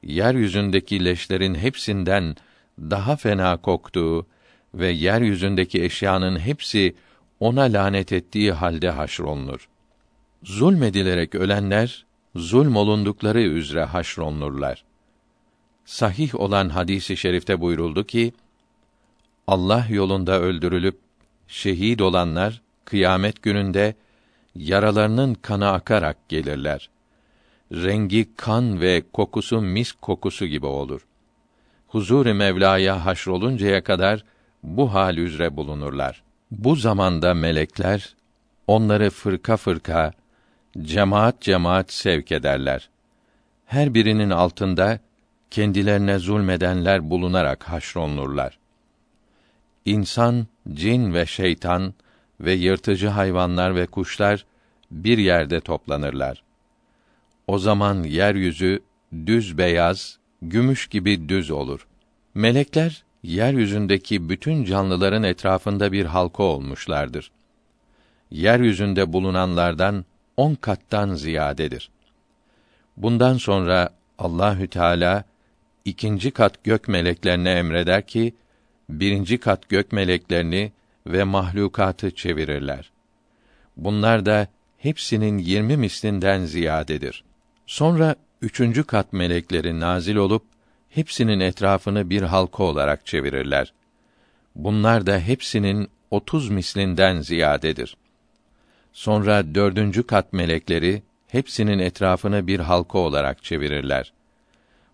yeryüzündeki 0.03 1.05
leşlerin 1.05 1.55
hepsinden 1.55 2.37
daha 2.79 3.17
fena 3.17 3.57
koktuğu 3.57 4.27
ve 4.75 4.89
yeryüzündeki 4.89 5.83
eşyanın 5.85 6.39
hepsi 6.39 6.95
ona 7.41 7.63
lanet 7.63 8.13
ettiği 8.13 8.53
halde 8.53 8.91
haşrolunur. 8.91 9.69
Zulmedilerek 10.43 11.35
ölenler 11.35 12.05
zulm 12.37 12.77
olundukları 12.77 13.41
üzere 13.41 13.85
haşrolunurlar. 13.85 14.85
Sahih 15.85 16.35
olan 16.35 16.69
hadisi 16.69 17.17
şerifte 17.17 17.61
buyuruldu 17.61 18.07
ki 18.07 18.33
Allah 19.47 19.87
yolunda 19.91 20.41
öldürülüp 20.41 20.99
şehit 21.49 22.01
olanlar 22.01 22.63
kıyamet 22.85 23.43
gününde 23.43 23.95
yaralarının 24.57 25.35
kanı 25.35 25.71
akarak 25.71 26.29
gelirler. 26.29 26.91
Rengi 27.75 28.29
kan 28.37 28.81
ve 28.81 29.03
kokusu 29.13 29.61
mis 29.61 29.93
kokusu 29.93 30.47
gibi 30.47 30.67
olur. 30.67 31.07
Huzur-i 31.89 32.35
Mevla'ya 32.35 33.05
haşroluncaya 33.05 33.85
kadar 33.85 34.25
bu 34.63 34.95
hal 34.95 35.17
üzere 35.17 35.57
bulunurlar. 35.57 36.23
Bu 36.51 36.77
zamanda 36.77 37.35
melekler 37.35 38.15
onları 38.67 39.11
fırka 39.11 39.57
fırka, 39.57 40.13
cemaat 40.83 41.41
cemaat 41.41 41.93
sevk 41.93 42.33
ederler. 42.33 42.89
Her 43.67 43.95
birinin 43.95 44.31
altında 44.31 44.99
kendilerine 45.51 46.19
zulmedenler 46.19 47.11
bulunarak 47.11 47.65
haşrolunurlar. 47.65 48.59
İnsan, 49.85 50.47
cin 50.73 51.15
ve 51.15 51.27
şeytan 51.27 51.95
ve 52.41 52.53
yırtıcı 52.53 53.09
hayvanlar 53.09 53.75
ve 53.75 53.87
kuşlar 53.87 54.45
bir 54.91 55.19
yerde 55.19 55.61
toplanırlar. 55.61 56.44
O 57.47 57.59
zaman 57.59 58.03
yeryüzü 58.03 58.83
düz 59.27 59.59
beyaz, 59.59 60.19
gümüş 60.43 60.87
gibi 60.87 61.29
düz 61.29 61.51
olur. 61.51 61.87
Melekler 62.35 63.05
yeryüzündeki 63.23 64.29
bütün 64.29 64.65
canlıların 64.65 65.23
etrafında 65.23 65.93
bir 65.93 66.07
halka 66.07 66.43
olmuşlardır. 66.43 67.31
Yeryüzünde 68.31 69.13
bulunanlardan 69.13 70.05
on 70.37 70.55
kattan 70.55 71.15
ziyadedir. 71.15 71.91
Bundan 72.97 73.37
sonra 73.37 73.91
Allahü 74.19 74.69
Teala 74.69 75.25
ikinci 75.85 76.31
kat 76.31 76.65
gök 76.65 76.89
meleklerine 76.89 77.51
emreder 77.51 78.07
ki 78.07 78.35
birinci 78.89 79.39
kat 79.39 79.69
gök 79.69 79.93
meleklerini 79.93 80.73
ve 81.07 81.25
mahlukatı 81.25 82.11
çevirirler. 82.11 82.91
Bunlar 83.77 84.27
da 84.27 84.49
hepsinin 84.79 85.39
yirmi 85.39 85.77
mislinden 85.77 86.45
ziyadedir. 86.45 87.25
Sonra 87.67 88.17
üçüncü 88.43 88.85
kat 88.85 89.13
melekleri 89.13 89.81
nazil 89.81 90.17
olup 90.17 90.45
hepsinin 90.91 91.41
etrafını 91.41 92.11
bir 92.11 92.23
halka 92.23 92.63
olarak 92.63 93.07
çevirirler. 93.07 93.73
Bunlar 94.55 95.07
da 95.07 95.19
hepsinin 95.19 95.89
otuz 96.11 96.49
mislinden 96.49 97.21
ziyadedir. 97.21 97.97
Sonra 98.93 99.55
dördüncü 99.55 100.03
kat 100.07 100.33
melekleri 100.33 101.03
hepsinin 101.29 101.79
etrafını 101.79 102.47
bir 102.47 102.61
halka 102.61 102.99
olarak 102.99 103.45
çevirirler. 103.45 104.13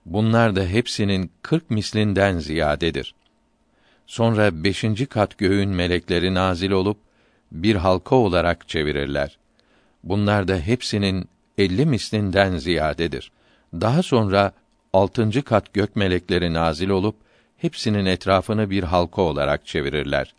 Bunlar 0.07 0.57
da 0.57 0.65
hepsinin 0.65 1.31
kırk 1.43 1.71
mislinden 1.71 2.39
ziyadedir. 2.39 3.15
Sonra 4.07 4.65
beşinci 4.65 5.07
kat 5.07 5.39
göğün 5.39 5.69
melekleri 5.69 6.35
nazil 6.35 6.71
olup 6.71 6.99
bir 7.53 7.77
halka 7.77 8.17
olarak 8.17 8.69
çevirirler. 8.69 9.39
Bunlar 10.05 10.49
da 10.49 10.57
hepsinin 10.57 11.29
elli 11.61 11.87
mislinden 11.87 12.57
ziyadedir. 12.57 13.33
Daha 13.73 14.03
sonra 14.03 14.53
altıncı 14.93 15.43
kat 15.43 15.75
gök 15.75 15.97
melekleri 15.97 16.53
nazil 16.53 16.89
olup 16.89 17.17
hepsinin 17.57 18.07
etrafını 18.07 18.71
bir 18.71 18.83
halka 18.83 19.23
olarak 19.23 19.67
çevirirler. 19.67 20.35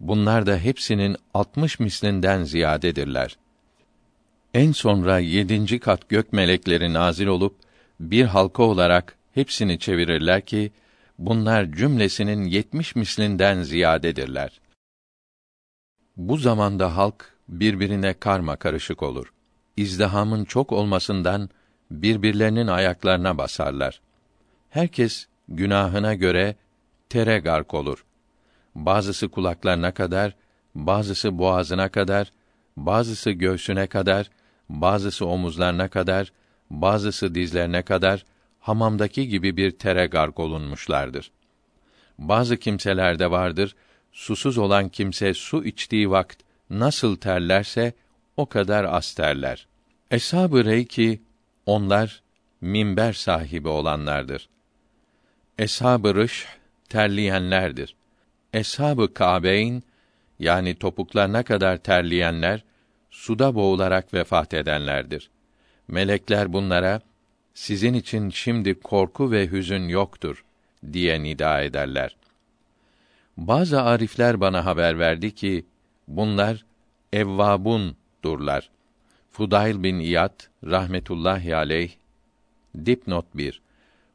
Bunlar 0.00 0.46
da 0.46 0.56
hepsinin 0.56 1.16
altmış 1.34 1.80
mislinden 1.80 2.44
ziyadedirler. 2.44 3.36
En 4.54 4.72
sonra 4.72 5.18
yedinci 5.18 5.78
kat 5.78 6.08
gök 6.08 6.32
melekleri 6.32 6.92
nazil 6.92 7.26
olup 7.26 7.56
bir 8.00 8.24
halka 8.24 8.62
olarak 8.62 9.16
hepsini 9.34 9.78
çevirirler 9.78 10.40
ki 10.40 10.72
bunlar 11.18 11.72
cümlesinin 11.72 12.44
yetmiş 12.44 12.96
mislinden 12.96 13.62
ziyadedirler. 13.62 14.60
Bu 16.16 16.36
zamanda 16.36 16.96
halk 16.96 17.34
birbirine 17.48 18.14
karma 18.14 18.56
karışık 18.56 19.02
olur. 19.02 19.32
İzdihamın 19.80 20.44
çok 20.44 20.72
olmasından 20.72 21.50
birbirlerinin 21.90 22.66
ayaklarına 22.66 23.38
basarlar. 23.38 24.00
Herkes 24.70 25.26
günahına 25.48 26.14
göre 26.14 26.56
tere 27.08 27.38
gark 27.38 27.74
olur. 27.74 28.04
Bazısı 28.74 29.28
kulaklarına 29.28 29.94
kadar, 29.94 30.34
bazısı 30.74 31.38
boğazına 31.38 31.88
kadar, 31.88 32.32
bazısı 32.76 33.30
göğsüne 33.30 33.86
kadar, 33.86 34.30
bazısı 34.68 35.26
omuzlarına 35.26 35.88
kadar, 35.88 36.32
bazısı 36.70 37.34
dizlerine 37.34 37.82
kadar 37.82 38.24
hamamdaki 38.60 39.28
gibi 39.28 39.56
bir 39.56 39.70
tere 39.70 40.06
gark 40.06 40.38
olunmuşlardır. 40.38 41.30
Bazı 42.18 42.56
kimselerde 42.56 43.30
vardır, 43.30 43.76
susuz 44.12 44.58
olan 44.58 44.88
kimse 44.88 45.34
su 45.34 45.64
içtiği 45.64 46.10
vakt 46.10 46.42
nasıl 46.70 47.16
terlerse 47.16 47.92
o 48.36 48.46
kadar 48.46 48.84
az 48.84 49.14
terler. 49.14 49.69
Eshab-ı 50.10 50.64
Reyki 50.64 51.20
onlar 51.66 52.22
minber 52.60 53.12
sahibi 53.12 53.68
olanlardır. 53.68 54.48
Eshab-ı 55.58 56.14
Rış 56.14 56.46
terleyenlerdir. 56.88 57.94
Eshab-ı 58.52 59.14
Kâbeyn 59.14 59.82
yani 60.38 60.74
topuklarına 60.74 61.42
kadar 61.42 61.76
terleyenler 61.76 62.64
suda 63.10 63.54
boğularak 63.54 64.14
vefat 64.14 64.54
edenlerdir. 64.54 65.30
Melekler 65.88 66.52
bunlara 66.52 67.00
sizin 67.54 67.94
için 67.94 68.30
şimdi 68.30 68.80
korku 68.80 69.32
ve 69.32 69.50
hüzün 69.50 69.88
yoktur 69.88 70.44
diye 70.92 71.22
nida 71.22 71.60
ederler. 71.60 72.16
Bazı 73.36 73.82
arifler 73.82 74.40
bana 74.40 74.64
haber 74.64 74.98
verdi 74.98 75.34
ki 75.34 75.66
bunlar 76.08 76.64
evvabun 77.12 77.96
durlar. 78.24 78.70
Fudayl 79.40 79.82
bin 79.82 79.98
İyad 79.98 80.40
rahmetullahi 80.64 81.56
aleyh 81.56 81.90
dipnot 82.86 83.26
1 83.34 83.62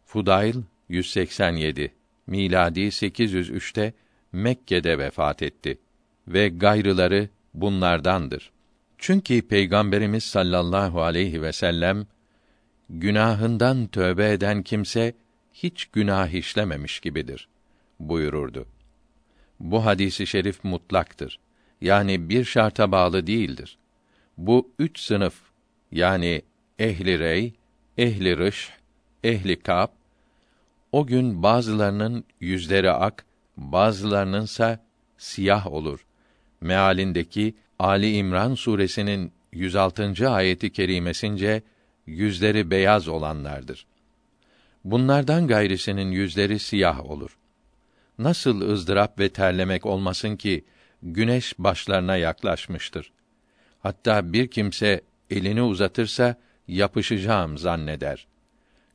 Fudayl 0.05 0.55
187 0.89 1.93
miladi 2.27 2.79
803'te 2.79 3.93
Mekke'de 4.31 4.97
vefat 4.97 5.41
etti 5.41 5.79
ve 6.27 6.49
gayrıları 6.49 7.29
bunlardandır. 7.53 8.51
Çünkü 8.97 9.41
Peygamberimiz 9.41 10.23
sallallahu 10.23 11.01
aleyhi 11.01 11.41
ve 11.41 11.53
sellem 11.53 12.07
günahından 12.89 13.87
tövbe 13.87 14.31
eden 14.31 14.63
kimse 14.63 15.13
hiç 15.53 15.85
günah 15.85 16.29
işlememiş 16.29 16.99
gibidir 16.99 17.47
buyururdu. 17.99 18.67
Bu 19.59 19.85
hadisi 19.85 20.27
şerif 20.27 20.63
mutlaktır. 20.63 21.39
Yani 21.81 22.29
bir 22.29 22.43
şarta 22.43 22.91
bağlı 22.91 23.27
değildir. 23.27 23.77
Bu 24.37 24.71
üç 24.79 24.99
sınıf 24.99 25.41
yani 25.91 26.41
ehli 26.79 27.19
rey, 27.19 27.53
ehli 27.97 28.37
rış, 28.37 28.69
ehli 29.23 29.59
kap 29.59 29.93
o 30.91 31.07
gün 31.07 31.43
bazılarının 31.43 32.23
yüzleri 32.39 32.91
ak, 32.91 33.25
bazılarınınsa 33.57 34.79
siyah 35.17 35.67
olur. 35.67 36.05
Mealindeki 36.61 37.55
Ali 37.79 38.15
İmran 38.15 38.55
suresinin 38.55 39.31
106. 39.51 40.29
ayeti 40.29 40.71
kerimesince 40.71 41.61
yüzleri 42.05 42.71
beyaz 42.71 43.07
olanlardır. 43.07 43.85
Bunlardan 44.83 45.47
gayrisinin 45.47 46.11
yüzleri 46.11 46.59
siyah 46.59 47.09
olur. 47.09 47.37
Nasıl 48.19 48.61
ızdırap 48.61 49.19
ve 49.19 49.29
terlemek 49.29 49.85
olmasın 49.85 50.35
ki 50.35 50.65
güneş 51.03 51.59
başlarına 51.59 52.17
yaklaşmıştır. 52.17 53.11
Hatta 53.85 54.33
bir 54.33 54.47
kimse 54.47 55.01
elini 55.29 55.61
uzatırsa 55.61 56.35
yapışacağım 56.67 57.57
zanneder. 57.57 58.27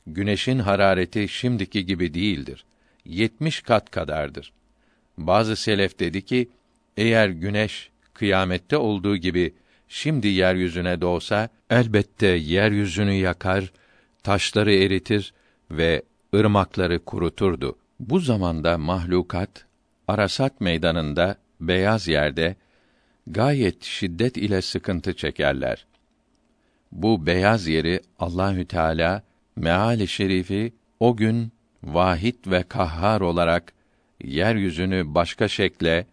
Güneşin 0.07 0.59
harareti 0.59 1.27
şimdiki 1.27 1.85
gibi 1.85 2.13
değildir. 2.13 2.65
Yetmiş 3.05 3.61
kat 3.61 3.91
kadardır. 3.91 4.53
Bazı 5.17 5.55
selef 5.55 5.99
dedi 5.99 6.25
ki, 6.25 6.49
eğer 6.97 7.29
güneş 7.29 7.89
kıyamette 8.13 8.77
olduğu 8.77 9.17
gibi 9.17 9.53
şimdi 9.87 10.27
yeryüzüne 10.27 11.01
doğsa 11.01 11.49
elbette 11.69 12.27
yeryüzünü 12.27 13.13
yakar, 13.13 13.71
taşları 14.23 14.73
eritir 14.73 15.33
ve 15.71 16.01
ırmakları 16.35 16.99
kuruturdu. 17.05 17.77
Bu 17.99 18.19
zamanda 18.19 18.77
mahlukat 18.77 19.65
Arasat 20.07 20.61
meydanında 20.61 21.35
beyaz 21.59 22.07
yerde 22.07 22.55
gayet 23.27 23.83
şiddet 23.83 24.37
ile 24.37 24.61
sıkıntı 24.61 25.15
çekerler. 25.15 25.85
Bu 26.91 27.25
beyaz 27.25 27.67
yeri 27.67 28.01
Allahü 28.19 28.65
Teala 28.65 29.23
meali 29.55 30.07
şerifi 30.07 30.73
o 30.99 31.15
gün 31.17 31.51
vahid 31.83 32.35
ve 32.47 32.63
kahhar 32.63 33.21
olarak 33.21 33.73
yeryüzünü 34.23 35.03
başka 35.07 35.47
şekle, 35.47 36.05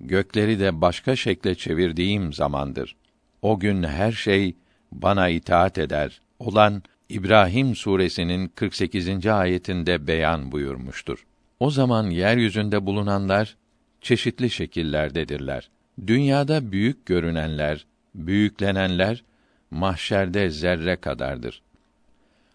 gökleri 0.00 0.60
de 0.60 0.80
başka 0.80 1.16
şekle 1.16 1.54
çevirdiğim 1.54 2.32
zamandır. 2.32 2.96
O 3.42 3.60
gün 3.60 3.82
her 3.82 4.12
şey 4.12 4.54
bana 4.92 5.28
itaat 5.28 5.78
eder 5.78 6.20
olan 6.38 6.82
İbrahim 7.08 7.76
suresinin 7.76 8.48
48. 8.48 9.26
ayetinde 9.26 10.06
beyan 10.06 10.52
buyurmuştur. 10.52 11.26
O 11.60 11.70
zaman 11.70 12.10
yeryüzünde 12.10 12.86
bulunanlar 12.86 13.56
çeşitli 14.00 14.50
şekillerdedirler. 14.50 15.70
Dünyada 16.06 16.72
büyük 16.72 17.06
görünenler, 17.06 17.86
büyüklenenler 18.14 19.24
mahşerde 19.70 20.50
zerre 20.50 20.96
kadardır. 20.96 21.62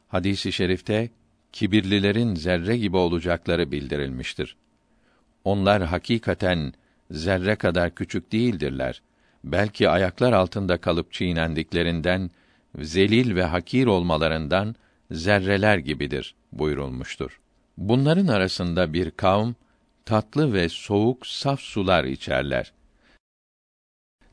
Hadisi 0.08 0.50
i 0.50 0.52
şerifte 0.52 1.10
kibirlilerin 1.52 2.36
zerre 2.36 2.78
gibi 2.78 2.98
olacakları 2.98 3.72
bildirilmiştir. 3.72 4.56
Onlar 5.44 5.84
hakikaten 5.84 6.74
zerre 7.12 7.56
kadar 7.56 7.96
küçük 7.96 8.32
değildirler. 8.32 9.02
Belki 9.44 9.90
ayaklar 9.90 10.34
altında 10.34 10.78
kalıp 10.78 11.12
çiğnendiklerinden, 11.12 12.32
zelil 12.80 13.36
ve 13.36 13.44
hakir 13.44 13.86
olmalarından 13.86 14.76
zerreler 15.12 15.78
gibidir 15.78 16.36
buyurulmuştur. 16.52 17.40
Bunların 17.78 18.28
arasında 18.28 18.94
bir 18.94 19.12
kavm 19.12 19.54
tatlı 20.06 20.54
ve 20.54 20.70
soğuk 20.70 21.28
saf 21.28 21.60
sular 21.60 22.04
içerler. 22.04 22.74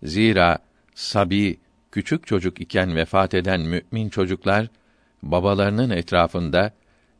Zira 0.02 0.58
sabi 0.94 1.58
küçük 1.92 2.26
çocuk 2.26 2.60
iken 2.60 2.96
vefat 2.96 3.34
eden 3.34 3.60
mümin 3.60 4.08
çocuklar 4.08 4.66
babalarının 5.22 5.90
etrafında 5.90 6.72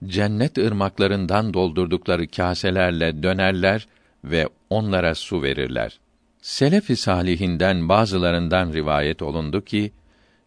cennet 0.06 0.58
ırmaklarından 0.58 1.54
doldurdukları 1.54 2.28
kaselerle 2.28 3.22
dönerler 3.22 3.86
ve 4.24 4.48
onlara 4.70 5.14
su 5.14 5.42
verirler. 5.42 6.00
Selef-i 6.42 6.96
salihinden 6.96 7.88
bazılarından 7.88 8.72
rivayet 8.72 9.22
olundu 9.22 9.64
ki 9.64 9.92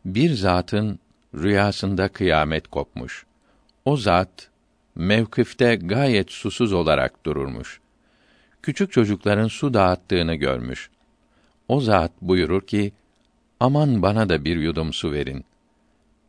bir 0.06 0.34
zatın 0.34 1.00
rüyasında 1.36 2.08
kıyamet 2.08 2.68
kopmuş. 2.68 3.26
O 3.86 3.98
zat 3.98 4.50
mevkifte 4.96 5.76
gayet 5.76 6.32
susuz 6.32 6.74
olarak 6.74 7.26
dururmuş. 7.26 7.80
Küçük 8.62 8.92
çocukların 8.92 9.48
su 9.48 9.74
dağıttığını 9.74 10.36
görmüş. 10.36 10.90
O 11.68 11.82
zat 11.82 12.12
buyurur 12.22 12.62
ki: 12.62 12.94
Aman 13.60 14.02
bana 14.02 14.30
da 14.30 14.46
bir 14.46 14.58
yudum 14.58 14.94
su 14.94 15.12
verin. 15.12 15.46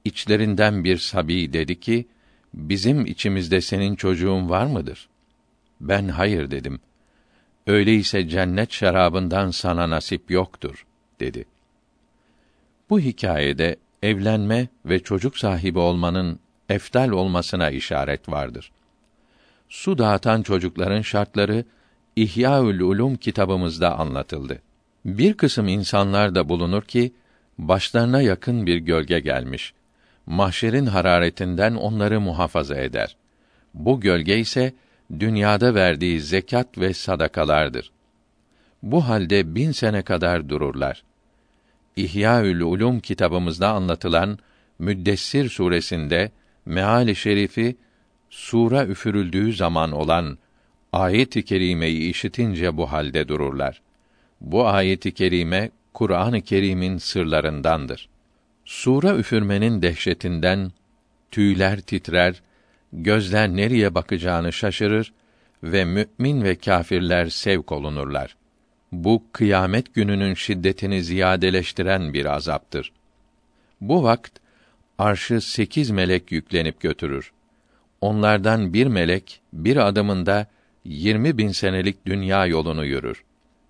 İçlerinden 0.05 0.85
bir 0.85 0.97
sabi 0.97 1.53
dedi 1.53 1.81
ki: 1.81 2.07
Bizim 2.55 3.07
içimizde 3.07 3.61
senin 3.61 3.95
çocuğun 3.95 4.49
var 4.49 4.67
mıdır? 4.67 5.09
Ben 5.81 6.09
hayır 6.09 6.51
dedim. 6.51 6.81
Öyleyse 7.67 8.29
cennet 8.29 8.73
şarabından 8.73 9.51
sana 9.51 9.91
nasip 9.91 10.31
yoktur 10.31 10.87
dedi. 11.21 11.45
Bu 12.91 13.01
hikayede 13.01 13.77
evlenme 14.03 14.69
ve 14.87 15.03
çocuk 15.03 15.39
sahibi 15.39 15.79
olmanın 15.79 16.39
eftal 16.69 17.09
olmasına 17.09 17.71
işaret 17.71 18.29
vardır. 18.29 18.73
Su 19.69 19.99
dağıtan 19.99 20.43
çocukların 20.43 21.03
şartları 21.03 21.65
İhyaül 22.17 22.81
Ulum 22.81 23.17
kitabımızda 23.17 23.99
anlatıldı. 23.99 24.63
Bir 25.05 25.35
kısım 25.35 25.69
insanlar 25.69 26.35
da 26.35 26.49
bulunur 26.49 26.83
ki 26.83 27.13
başlarına 27.59 28.23
yakın 28.23 28.67
bir 28.67 28.77
gölge 28.77 29.21
gelmiş. 29.21 29.75
Mahşerin 30.27 30.87
hararetinden 30.87 31.75
onları 31.75 32.21
muhafaza 32.21 32.77
eder. 32.77 33.17
Bu 33.75 34.01
gölge 34.01 34.39
ise 34.39 34.73
dünyada 35.21 35.75
verdiği 35.75 36.21
zekat 36.21 36.79
ve 36.79 36.95
sadakalardır. 36.95 37.91
Bu 38.83 39.09
halde 39.09 39.55
bin 39.55 39.73
sene 39.73 40.03
kadar 40.03 40.49
dururlar. 40.49 41.03
İhyaül 41.97 42.61
Ulum 42.61 43.01
kitabımızda 43.01 43.69
anlatılan 43.69 44.39
Müddessir 44.79 45.49
suresinde 45.49 46.31
meali 46.67 47.17
şerifi 47.17 47.77
sura 48.31 48.87
üfürüldüğü 48.87 49.53
zaman 49.53 49.93
olan 49.93 50.39
ayet-i 50.93 51.45
kerimeyi 51.45 52.11
işitince 52.11 52.77
bu 52.77 52.93
halde 52.93 53.29
dururlar. 53.29 53.81
Bu 54.45 54.69
ayet-i 54.69 55.15
kerime 55.15 55.71
Kur'an-ı 55.95 56.41
Kerim'in 56.41 56.99
sırlarındandır. 56.99 58.09
Sura 58.65 59.17
üfürmenin 59.17 59.83
dehşetinden 59.83 60.73
tüyler 61.31 61.81
titrer, 61.81 62.43
gözler 62.93 63.49
nereye 63.49 63.95
bakacağını 63.95 64.53
şaşırır 64.53 65.13
ve 65.63 65.85
mümin 65.85 66.45
ve 66.45 66.55
kâfirler 66.55 67.27
sevk 67.27 67.73
olunurlar. 67.73 68.37
Bu 68.93 69.23
kıyamet 69.33 69.95
gününün 69.95 70.35
şiddetini 70.35 71.03
ziyadeleştiren 71.03 72.15
bir 72.15 72.27
azaptır. 72.27 72.93
Bu 73.81 74.03
vakt 74.03 74.39
arşı 74.99 75.41
sekiz 75.41 75.91
melek 75.91 76.33
yüklenip 76.33 76.81
götürür. 76.81 77.33
Onlardan 78.01 78.73
bir 78.73 78.87
melek 78.87 79.41
bir 79.53 79.77
adımında 79.77 80.47
yirmi 80.85 81.39
bin 81.39 81.49
senelik 81.49 82.07
dünya 82.07 82.47
yolunu 82.47 82.85
yürür. 82.85 83.25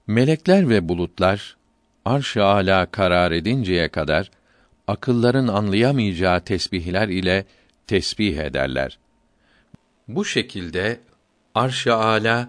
Melekler 0.06 0.68
ve 0.68 0.88
bulutlar 0.88 1.56
arş-ı 2.04 2.44
âlâ 2.44 2.86
karar 2.86 3.32
edinceye 3.32 3.88
kadar 3.88 4.30
akılların 4.86 5.48
anlayamayacağı 5.48 6.40
tesbihler 6.40 7.08
ile 7.08 7.44
tesbih 7.86 8.38
ederler. 8.38 8.98
Bu 10.08 10.24
şekilde 10.24 11.00
arş-ı 11.54 11.94
âlâ 11.94 12.48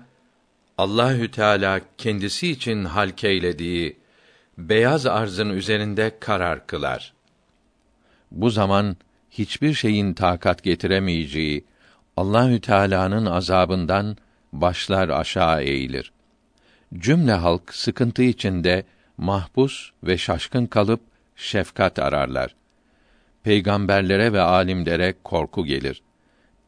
Allahü 0.77 1.31
Teala 1.31 1.81
kendisi 1.97 2.51
için 2.51 2.85
halkeylediği 2.85 3.97
beyaz 4.57 5.05
arzın 5.05 5.49
üzerinde 5.49 6.17
karar 6.19 6.67
kılar. 6.67 7.13
Bu 8.31 8.49
zaman 8.49 8.97
hiçbir 9.31 9.73
şeyin 9.73 10.13
takat 10.13 10.63
getiremeyeceği 10.63 11.65
Allahü 12.17 12.61
Teala'nın 12.61 13.25
azabından 13.25 14.17
başlar 14.53 15.09
aşağı 15.09 15.61
eğilir. 15.63 16.11
Cümle 16.99 17.33
halk 17.33 17.73
sıkıntı 17.73 18.23
içinde 18.23 18.83
mahpus 19.17 19.91
ve 20.03 20.17
şaşkın 20.17 20.65
kalıp 20.65 21.01
şefkat 21.35 21.99
ararlar. 21.99 22.55
Peygamberlere 23.43 24.33
ve 24.33 24.41
alimlere 24.41 25.13
korku 25.23 25.65
gelir. 25.65 26.01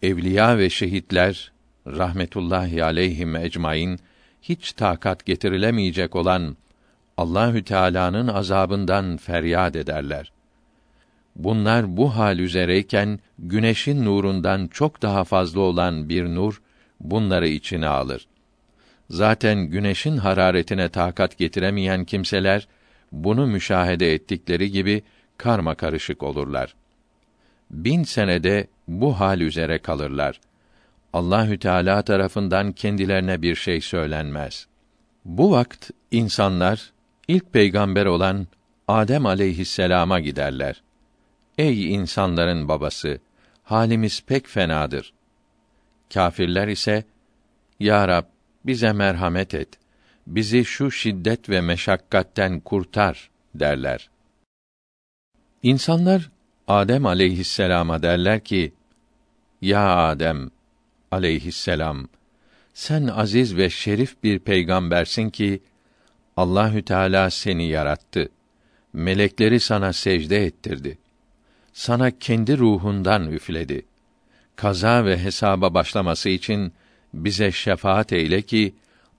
Evliya 0.01 0.57
ve 0.57 0.69
şehitler 0.69 1.51
rahmetullahi 1.87 2.83
aleyhim 2.83 3.35
ecmaîn 3.35 3.99
hiç 4.41 4.73
takat 4.73 5.25
getirilemeyecek 5.25 6.15
olan 6.15 6.57
Allahü 7.17 7.63
Teala'nın 7.63 8.27
azabından 8.27 9.17
feryat 9.17 9.75
ederler. 9.75 10.31
Bunlar 11.35 11.97
bu 11.97 12.15
hal 12.15 12.39
üzereyken 12.39 13.19
güneşin 13.39 14.05
nurundan 14.05 14.67
çok 14.67 15.01
daha 15.01 15.23
fazla 15.23 15.59
olan 15.59 16.09
bir 16.09 16.25
nur 16.25 16.61
bunları 16.99 17.47
içine 17.47 17.87
alır. 17.87 18.27
Zaten 19.09 19.59
güneşin 19.59 20.17
hararetine 20.17 20.89
takat 20.89 21.37
getiremeyen 21.37 22.05
kimseler 22.05 22.67
bunu 23.11 23.47
müşahede 23.47 24.13
ettikleri 24.13 24.71
gibi 24.71 25.03
karma 25.37 25.75
karışık 25.75 26.23
olurlar. 26.23 26.75
Bin 27.71 28.03
senede 28.03 28.67
bu 28.87 29.19
hal 29.19 29.41
üzere 29.41 29.79
kalırlar. 29.79 30.39
Allahü 31.13 31.59
Teala 31.59 32.01
tarafından 32.01 32.71
kendilerine 32.71 33.41
bir 33.41 33.55
şey 33.55 33.81
söylenmez. 33.81 34.67
Bu 35.25 35.51
vakt 35.51 35.91
insanlar 36.11 36.91
ilk 37.27 37.53
peygamber 37.53 38.05
olan 38.05 38.47
Adem 38.87 39.25
aleyhisselama 39.25 40.19
giderler. 40.19 40.81
Ey 41.57 41.93
insanların 41.93 42.67
babası, 42.67 43.19
halimiz 43.63 44.23
pek 44.27 44.47
fenadır. 44.47 45.13
Kâfirler 46.13 46.67
ise 46.67 47.03
Ya 47.79 48.07
Rab 48.07 48.23
bize 48.67 48.91
merhamet 48.91 49.53
et. 49.53 49.69
Bizi 50.27 50.65
şu 50.65 50.91
şiddet 50.91 51.49
ve 51.49 51.61
meşakkatten 51.61 52.59
kurtar 52.59 53.29
derler. 53.55 54.09
İnsanlar 55.63 56.29
Adem 56.67 57.05
aleyhisselama 57.05 58.03
derler 58.03 58.43
ki: 58.43 58.73
Ya 59.61 59.95
Adem 59.97 60.49
aleyhisselam 61.11 62.07
sen 62.73 63.07
aziz 63.07 63.57
ve 63.57 63.69
şerif 63.69 64.23
bir 64.23 64.39
peygambersin 64.39 65.29
ki 65.29 65.61
Allahü 66.37 66.81
Teala 66.81 67.29
seni 67.29 67.67
yarattı. 67.67 68.29
Melekleri 68.93 69.59
sana 69.59 69.93
secde 69.93 70.45
ettirdi. 70.45 70.97
Sana 71.73 72.11
kendi 72.11 72.57
ruhundan 72.57 73.31
üfledi. 73.31 73.85
Kaza 74.55 75.05
ve 75.05 75.17
hesaba 75.17 75.73
başlaması 75.73 76.29
için 76.29 76.73
bize 77.13 77.51
şefaat 77.51 78.13
eyle 78.13 78.41
ki 78.41 78.75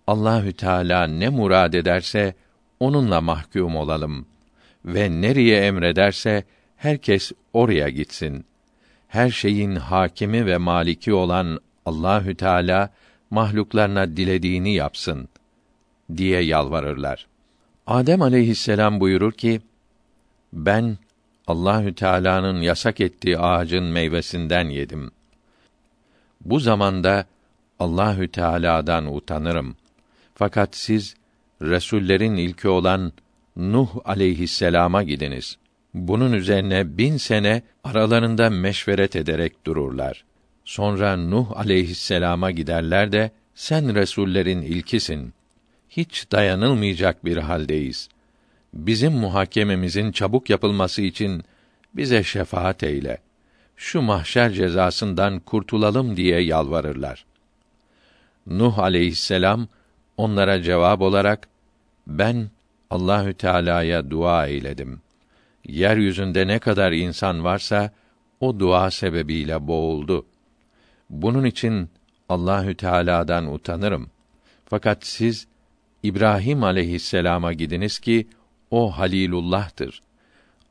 Allahü 0.07 0.53
Teala 0.53 1.07
ne 1.07 1.29
murad 1.29 1.73
ederse 1.73 2.35
onunla 2.81 3.21
mahkum 3.21 3.77
olalım 3.77 4.27
ve 4.85 5.11
nereye 5.21 5.67
emrederse 5.67 6.45
herkes 6.77 7.33
oraya 7.53 7.89
gitsin. 7.89 8.45
Her 9.09 9.31
şeyin 9.31 9.77
hakimi 9.77 10.47
ve 10.47 10.57
maliki 10.57 11.13
olan 11.13 11.59
Allahü 11.87 12.35
Teala 12.35 12.91
mahluklarına 13.31 14.17
dilediğini 14.17 14.75
yapsın 14.75 15.29
diye 16.17 16.41
yalvarırlar. 16.41 17.27
Adem 17.87 18.23
aleyhisselam 18.23 19.01
buyurur 19.01 19.33
ki: 19.33 19.61
Ben 20.53 20.99
Allahü 21.47 21.95
Teala'nın 21.95 22.63
yasak 22.63 23.01
ettiği 23.01 23.39
ağacın 23.39 23.85
meyvesinden 23.85 24.69
yedim. 24.69 25.11
Bu 26.41 26.61
zamanda 26.61 27.25
Allahü 27.79 28.29
Teala'dan 28.29 29.15
utanırım. 29.15 29.77
Fakat 30.35 30.77
siz 30.77 31.15
resullerin 31.63 32.37
ilki 32.37 32.69
olan 32.69 33.13
Nuh 33.57 33.89
aleyhisselama 34.05 35.03
gidiniz. 35.03 35.59
Bunun 35.95 36.33
üzerine 36.33 36.99
bin 36.99 37.17
sene 37.17 37.63
aralarında 37.85 38.51
meşveret 38.51 39.17
ederek 39.17 39.67
dururlar. 39.67 40.25
Sonra 40.65 41.17
Nuh 41.17 41.57
aleyhisselama 41.57 42.51
giderler 42.51 43.13
de 43.13 43.31
sen 43.55 43.95
resullerin 43.95 44.63
ilkisin. 44.63 45.33
Hiç 45.91 46.33
dayanılmayacak 46.33 47.25
bir 47.25 47.37
haldeyiz. 47.37 48.09
Bizim 48.75 49.13
muhakememizin 49.13 50.13
çabuk 50.13 50.51
yapılması 50.51 51.03
için 51.03 51.43
bize 51.95 52.23
şefaat 52.23 52.83
eyle. 52.83 53.19
Şu 53.77 54.03
mahşer 54.03 54.53
cezasından 54.53 55.41
kurtulalım 55.41 56.17
diye 56.17 56.41
yalvarırlar. 56.41 57.25
Nuh 58.47 58.79
aleyhisselam 58.79 59.69
onlara 60.17 60.63
cevap 60.63 61.01
olarak 61.01 61.49
ben 62.07 62.51
Allahü 62.91 63.35
Teala'ya 63.35 64.11
dua 64.11 64.47
eyledim. 64.47 65.01
Yeryüzünde 65.69 66.47
ne 66.47 66.59
kadar 66.59 66.93
insan 66.93 67.45
varsa 67.45 67.91
o 68.41 68.59
dua 68.59 68.91
sebebiyle 68.91 69.67
boğuldu. 69.67 70.27
Bunun 71.11 71.45
için 71.45 71.91
Allahü 72.29 72.75
Teala'dan 72.75 73.53
utanırım. 73.55 74.11
Fakat 74.65 75.07
siz 75.07 75.47
İbrahim 76.03 76.65
aleyhisselama 76.65 77.53
gidiniz 77.53 77.99
ki 77.99 78.27
o 78.71 78.91
Halilullah'tır. 78.91 80.03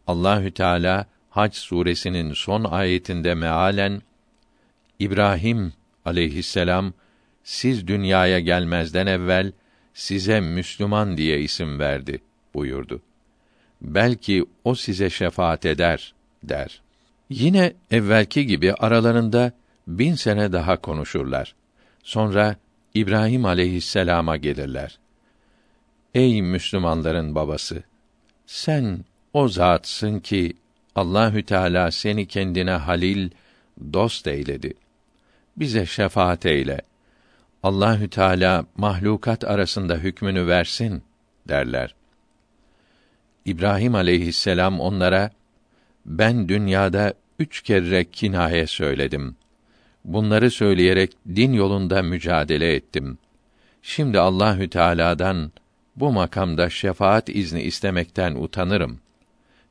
Allahü 0.08 0.51
Teala 0.51 1.06
Hac 1.30 1.56
suresinin 1.56 2.34
son 2.34 2.63
ayetinde 2.63 3.34
mealen 3.34 4.01
İbrahim 4.99 5.73
aleyhisselam 6.06 6.93
siz 7.47 7.88
dünyaya 7.88 8.39
gelmezden 8.39 9.07
evvel 9.07 9.51
size 9.93 10.39
Müslüman 10.41 11.17
diye 11.17 11.41
isim 11.41 11.79
verdi 11.79 12.21
buyurdu. 12.53 13.01
Belki 13.81 14.45
o 14.63 14.75
size 14.75 15.10
şefaat 15.10 15.65
eder 15.65 16.13
der. 16.43 16.81
Yine 17.29 17.73
evvelki 17.91 18.45
gibi 18.45 18.73
aralarında 18.73 19.51
bin 19.88 20.15
sene 20.15 20.51
daha 20.51 20.81
konuşurlar. 20.81 21.55
Sonra 22.03 22.55
İbrahim 22.93 23.45
aleyhisselama 23.45 24.38
gelirler. 24.38 24.99
Ey 26.13 26.41
Müslümanların 26.41 27.36
babası! 27.36 27.83
Sen 28.45 29.05
o 29.33 29.47
zatsın 29.47 30.19
ki 30.19 30.53
Allahü 30.95 31.43
Teala 31.43 31.91
seni 31.91 32.25
kendine 32.27 32.71
halil, 32.71 33.29
dost 33.93 34.27
eyledi. 34.27 34.73
Bize 35.57 35.86
şefaat 35.86 36.45
eyle. 36.45 36.81
Allahü 37.67 38.10
Teala 38.10 38.65
mahlukat 38.77 39.43
arasında 39.43 39.95
hükmünü 39.95 40.47
versin 40.47 41.03
derler. 41.47 41.95
İbrahim 43.45 43.95
aleyhisselam 43.95 44.80
onlara 44.80 45.32
ben 46.06 46.49
dünyada 46.49 47.13
üç 47.39 47.62
kere 47.62 48.06
kinaye 48.06 48.67
söyledim. 48.67 49.36
Bunları 50.06 50.51
söyleyerek 50.51 51.12
din 51.36 51.53
yolunda 51.53 52.01
mücadele 52.01 52.75
ettim. 52.75 53.17
Şimdi 53.82 54.19
Allahü 54.19 54.69
Teala'dan 54.69 55.51
bu 55.95 56.12
makamda 56.12 56.69
şefaat 56.69 57.30
izni 57.30 57.62
istemekten 57.62 58.36
utanırım. 58.36 58.99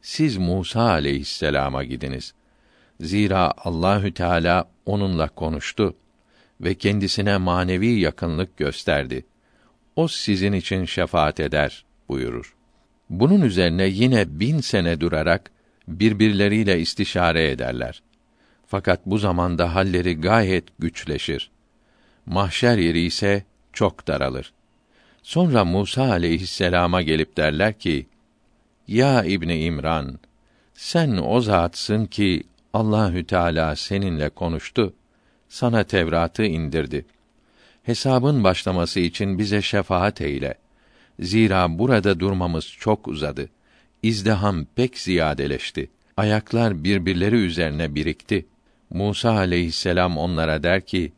Siz 0.03 0.37
Musa 0.37 0.83
aleyhisselama 0.83 1.85
gidiniz. 1.85 2.35
Zira 3.01 3.53
Allahü 3.65 4.15
Teala 4.15 4.69
onunla 4.87 5.29
konuştu 5.29 5.95
ve 6.61 6.75
kendisine 6.75 7.37
manevi 7.37 8.01
yakınlık 8.01 8.57
gösterdi. 8.57 9.27
O 9.97 10.09
sizin 10.09 10.53
için 10.53 10.85
şefaat 10.85 11.41
eder 11.41 11.85
buyurur. 12.09 12.55
Bunun 13.11 13.41
üzerine 13.41 13.87
yine 13.87 14.41
bin 14.41 14.61
sene 14.61 15.01
durarak 15.01 15.51
birbirleriyle 15.89 16.81
istişare 16.81 17.51
ederler. 17.51 18.03
Fakat 18.67 19.07
bu 19.07 19.19
zamanda 19.19 19.75
halleri 19.75 20.21
gayet 20.21 20.65
güçleşir. 20.79 21.51
Mahşer 22.27 22.79
yeri 22.79 23.01
ise 23.01 23.45
çok 23.73 24.07
daralır. 24.07 24.53
Sonra 25.23 25.65
Musa 25.65 26.11
aleyhisselama 26.11 27.03
gelip 27.03 27.37
derler 27.37 27.79
ki: 27.79 28.07
Ya 28.89 29.25
İbni 29.25 29.59
İmran, 29.59 30.19
sen 30.75 31.21
o 31.25 31.41
zatsın 31.41 32.07
ki 32.07 32.43
Allahü 32.73 33.27
Teala 33.27 33.77
seninle 33.77 34.29
konuştu, 34.29 34.95
sana 35.57 35.85
Tevrat'ı 35.85 36.45
indirdi. 36.45 37.07
hesabın 37.83 38.45
başlaması 38.45 39.01
için 39.01 39.39
bize 39.39 39.63
şefaat 39.63 40.21
eyle. 40.21 40.55
Zira 41.21 41.79
burada 41.79 42.21
durmamız 42.21 42.67
çok 42.67 43.09
uzadı. 43.09 43.49
İzdiham 44.03 44.67
pek 44.75 44.99
ziyadeleşti. 44.99 45.91
Ayaklar 46.17 46.85
birbirleri 46.85 47.37
üzerine 47.37 47.95
birikti. 47.95 48.47
Musa 48.91 49.31
aleyhisselam 49.31 50.19
onlara 50.19 50.63
der 50.63 50.81
ki: 50.81 51.13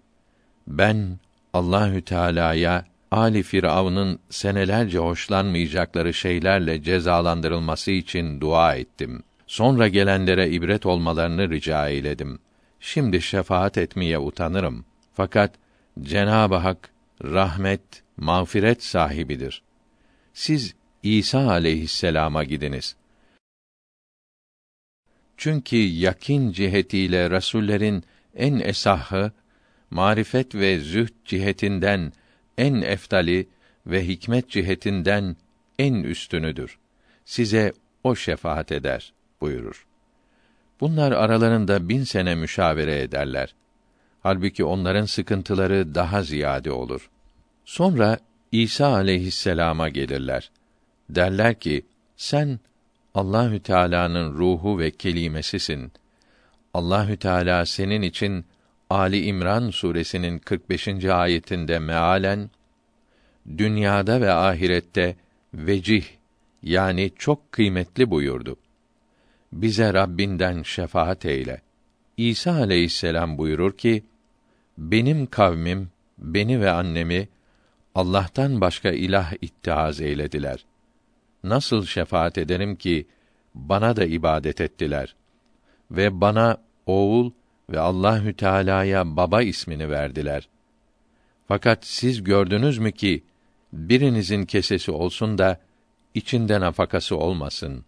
Ben 0.66 1.18
Allahü 1.52 2.02
Teala'ya 2.02 2.84
Ali 3.10 3.42
Firavun'un 3.42 4.18
senelerce 4.30 4.98
hoşlanmayacakları 4.98 6.14
şeylerle 6.14 6.82
cezalandırılması 6.82 7.90
için 7.90 8.40
dua 8.40 8.74
ettim. 8.74 9.22
Sonra 9.46 9.88
gelenlere 9.88 10.50
ibret 10.50 10.86
olmalarını 10.86 11.50
rica 11.50 11.88
eyledim. 11.88 12.38
Şimdi 12.80 13.22
şefaat 13.22 13.78
etmeye 13.78 14.18
utanırım. 14.18 14.84
Fakat 15.12 15.54
Cenab-ı 16.00 16.54
Hak 16.54 16.90
rahmet, 17.24 18.02
mağfiret 18.16 18.84
sahibidir. 18.84 19.62
Siz 20.32 20.74
İsa 21.02 21.50
aleyhisselama 21.50 22.44
gidiniz. 22.44 22.96
Çünkü 25.36 25.76
yakin 25.76 26.52
cihetiyle 26.52 27.30
rasullerin 27.30 28.04
en 28.34 28.58
esahı, 28.58 29.32
marifet 29.90 30.54
ve 30.54 30.78
zühd 30.78 31.14
cihetinden 31.24 32.12
en 32.58 32.74
eftali 32.74 33.48
ve 33.86 34.06
hikmet 34.06 34.50
cihetinden 34.50 35.36
en 35.78 35.94
üstünüdür. 35.94 36.78
Size 37.24 37.72
o 38.04 38.16
şefaat 38.16 38.72
eder 38.72 39.12
buyurur. 39.40 39.87
Bunlar 40.80 41.12
aralarında 41.12 41.88
bin 41.88 42.04
sene 42.04 42.34
müşavere 42.34 43.00
ederler. 43.00 43.54
Halbuki 44.22 44.64
onların 44.64 45.04
sıkıntıları 45.04 45.94
daha 45.94 46.22
ziyade 46.22 46.70
olur. 46.70 47.10
Sonra 47.64 48.18
İsa 48.52 48.86
aleyhisselama 48.92 49.88
gelirler. 49.88 50.50
Derler 51.10 51.60
ki, 51.60 51.86
sen 52.16 52.60
Allahü 53.14 53.60
Teala'nın 53.60 54.38
ruhu 54.38 54.78
ve 54.78 54.90
kelimesisin. 54.90 55.92
Allahü 56.74 57.16
Teala 57.16 57.66
senin 57.66 58.02
için 58.02 58.44
Ali 58.90 59.24
İmran 59.24 59.70
suresinin 59.70 60.38
45. 60.38 61.04
ayetinde 61.04 61.78
mealen 61.78 62.50
dünyada 63.58 64.20
ve 64.20 64.32
ahirette 64.32 65.16
vecih 65.54 66.04
yani 66.62 67.12
çok 67.18 67.52
kıymetli 67.52 68.10
buyurdu. 68.10 68.56
Bize 69.52 69.94
Rabbinden 69.94 70.62
şefaat 70.62 71.24
eyle. 71.24 71.62
İsa 72.16 72.52
aleyhisselam 72.52 73.38
buyurur 73.38 73.76
ki, 73.76 74.04
benim 74.78 75.26
kavmim, 75.26 75.90
beni 76.18 76.60
ve 76.60 76.70
annemi 76.70 77.28
Allah'tan 77.94 78.60
başka 78.60 78.90
ilah 78.90 79.32
ittihaz 79.40 80.00
eylediler. 80.00 80.64
Nasıl 81.44 81.86
şefaat 81.86 82.38
ederim 82.38 82.76
ki, 82.76 83.06
bana 83.54 83.96
da 83.96 84.04
ibadet 84.04 84.60
ettiler 84.60 85.14
ve 85.90 86.20
bana 86.20 86.56
oğul 86.86 87.30
ve 87.70 87.80
Allahü 87.80 88.34
Teala'ya 88.34 89.16
baba 89.16 89.42
ismini 89.42 89.90
verdiler. 89.90 90.48
Fakat 91.48 91.86
siz 91.86 92.24
gördünüz 92.24 92.78
mü 92.78 92.92
ki 92.92 93.24
birinizin 93.72 94.44
kesesi 94.44 94.90
olsun 94.90 95.38
da 95.38 95.60
içinde 96.14 96.60
nafakası 96.60 97.16
olmasın 97.16 97.84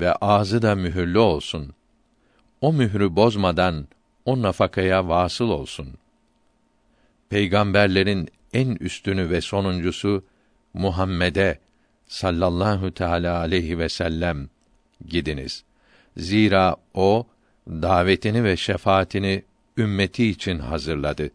ve 0.00 0.12
ağzı 0.12 0.62
da 0.62 0.74
mühürlü 0.74 1.18
olsun. 1.18 1.72
O 2.60 2.72
mührü 2.72 3.16
bozmadan 3.16 3.88
o 4.24 4.42
nafakaya 4.42 5.08
vasıl 5.08 5.48
olsun. 5.48 5.94
Peygamberlerin 7.30 8.28
en 8.52 8.74
üstünü 8.74 9.30
ve 9.30 9.40
sonuncusu 9.40 10.24
Muhammed'e 10.74 11.58
sallallahu 12.06 12.94
teala 12.94 13.38
aleyhi 13.38 13.78
ve 13.78 13.88
sellem 13.88 14.48
gidiniz. 15.08 15.64
Zira 16.16 16.76
o 16.94 17.26
davetini 17.68 18.44
ve 18.44 18.56
şefaatini 18.56 19.42
ümmeti 19.76 20.26
için 20.26 20.58
hazırladı. 20.58 21.30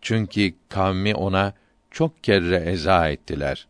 Çünkü 0.00 0.54
kavmi 0.68 1.14
ona 1.14 1.54
çok 1.90 2.24
kere 2.24 2.56
eza 2.56 3.08
ettiler. 3.08 3.66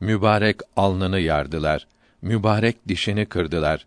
Mübarek 0.00 0.60
alnını 0.76 1.20
yardılar. 1.20 1.86
Mübarek 2.22 2.88
dişini 2.88 3.26
kırdılar. 3.26 3.86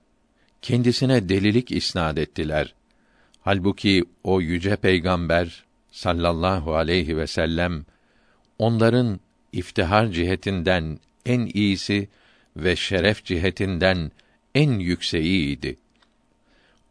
Kendisine 0.62 1.30
delilik 1.30 1.72
isnad 1.72 2.18
ettiler. 2.18 2.74
Halbuki 3.42 4.04
o 4.24 4.42
yüce 4.42 4.76
peygamber 4.76 5.64
sallallahu 5.92 6.76
aleyhi 6.76 7.18
ve 7.18 7.28
sellem 7.28 7.86
onların 8.60 9.20
iftihar 9.52 10.08
cihetinden 10.08 11.00
en 11.26 11.52
iyisi 11.54 12.10
ve 12.58 12.76
şeref 12.76 13.26
cihetinden 13.26 14.12
en 14.56 14.80
yükseğiydi. 14.80 15.78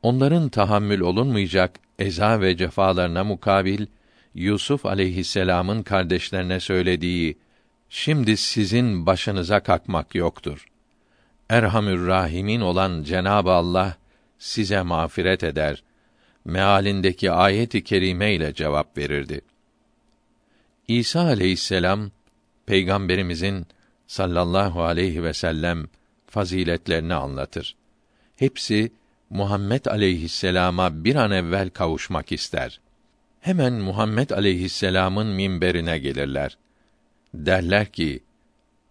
Onların 0.03 0.49
tahammül 0.49 1.01
olunmayacak 1.01 1.81
eza 1.99 2.41
ve 2.41 2.57
cefalarına 2.57 3.25
mukabil 3.25 3.87
Yusuf 4.35 4.87
aleyhisselam'ın 4.87 5.83
kardeşlerine 5.83 6.61
söylediği 6.61 7.37
şimdi 7.89 8.37
sizin 8.37 9.07
başınıza 9.07 9.61
kalkmak 9.61 10.15
yoktur. 10.15 10.70
Erhamür 11.51 12.07
Rahimin 12.07 12.61
olan 12.61 13.03
Cenab-ı 13.03 13.51
Allah 13.51 13.97
size 14.39 14.83
mağfiret 14.83 15.45
eder. 15.45 15.83
Mealindeki 16.45 17.31
ayet-i 17.31 17.85
kerime 17.85 18.35
ile 18.35 18.55
cevap 18.55 18.99
verirdi. 18.99 19.41
İsa 20.89 21.21
aleyhisselam 21.21 22.11
peygamberimizin 22.67 23.67
sallallahu 24.07 24.83
aleyhi 24.83 25.23
ve 25.23 25.33
sellem 25.33 25.87
faziletlerini 26.27 27.15
anlatır. 27.15 27.77
Hepsi 28.37 28.93
Muhammed 29.31 29.85
aleyhisselama 29.85 31.05
bir 31.05 31.15
an 31.15 31.31
evvel 31.31 31.71
kavuşmak 31.71 32.33
ister. 32.33 32.81
Hemen 33.41 33.73
Muhammed 33.73 34.31
aleyhisselamın 34.31 35.27
minberine 35.27 35.99
gelirler. 35.99 36.59
Derler 37.35 37.93
ki: 37.93 38.23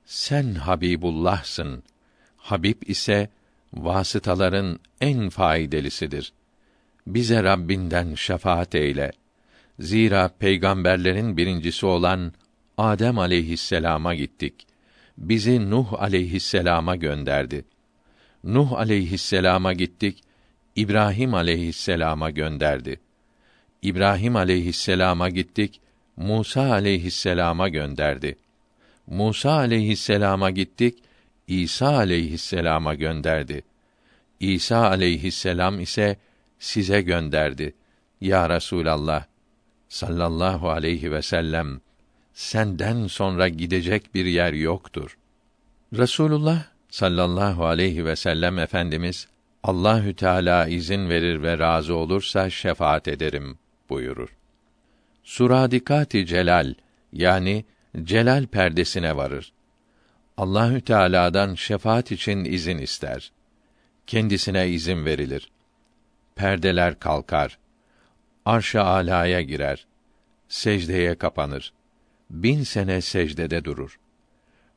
Sen 0.05 0.53
Habibullah'sın. 0.53 1.83
Habib 2.39 2.81
ise 2.85 3.29
vasıtaların 3.73 4.79
en 5.01 5.29
faydelisidir. 5.29 6.33
Bize 7.07 7.43
Rabbinden 7.43 8.15
şefaat 8.15 8.75
eyle. 8.75 9.11
Zira 9.79 10.29
peygamberlerin 10.39 11.37
birincisi 11.37 11.85
olan 11.85 12.33
Adem 12.77 13.19
aleyhisselama 13.19 14.15
gittik. 14.15 14.67
Bizi 15.17 15.69
Nuh 15.69 15.93
aleyhisselama 16.01 16.95
gönderdi. 16.95 17.65
Nuh 18.43 18.73
aleyhisselama 18.73 19.73
gittik. 19.73 20.23
İbrahim 20.75 21.33
aleyhisselama 21.33 22.29
gönderdi. 22.29 22.99
İbrahim 23.81 24.35
aleyhisselama 24.35 25.29
gittik. 25.29 25.81
Musa 26.17 26.71
aleyhisselama 26.71 27.69
gönderdi. 27.69 28.37
Musa 29.07 29.51
aleyhisselama 29.51 30.49
gittik. 30.49 30.99
İsa 31.49 31.95
aleyhisselama 31.95 32.95
gönderdi. 32.95 33.63
İsa 34.39 34.87
aleyhisselam 34.89 35.79
ise 35.79 36.17
size 36.59 37.01
gönderdi. 37.01 37.73
Ya 38.21 38.49
Resulallah 38.49 39.25
sallallahu 39.89 40.69
aleyhi 40.69 41.11
ve 41.11 41.21
sellem 41.21 41.81
senden 42.33 43.07
sonra 43.07 43.47
gidecek 43.47 44.15
bir 44.15 44.25
yer 44.25 44.53
yoktur. 44.53 45.17
Resulullah 45.93 46.63
sallallahu 46.89 47.65
aleyhi 47.65 48.05
ve 48.05 48.15
sellem 48.15 48.59
efendimiz 48.59 49.27
Allahü 49.63 50.13
Teala 50.13 50.67
izin 50.67 51.09
verir 51.09 51.41
ve 51.43 51.59
razı 51.59 51.95
olursa 51.95 52.49
şefaat 52.49 53.07
ederim 53.07 53.57
buyurur. 53.89 54.29
Suradikati 55.23 56.25
celal 56.25 56.73
yani 57.13 57.65
celal 58.03 58.45
perdesine 58.45 59.15
varır. 59.15 59.53
Allahü 60.39 60.81
Teala'dan 60.81 61.55
şefaat 61.55 62.11
için 62.11 62.45
izin 62.45 62.77
ister. 62.77 63.31
Kendisine 64.07 64.69
izin 64.69 65.05
verilir. 65.05 65.51
Perdeler 66.35 66.99
kalkar. 66.99 67.59
Arş-ı 68.45 68.81
alaya 68.81 69.41
girer. 69.41 69.87
Secdeye 70.47 71.15
kapanır. 71.15 71.73
Bin 72.29 72.63
sene 72.63 73.01
secdede 73.01 73.65
durur. 73.65 73.99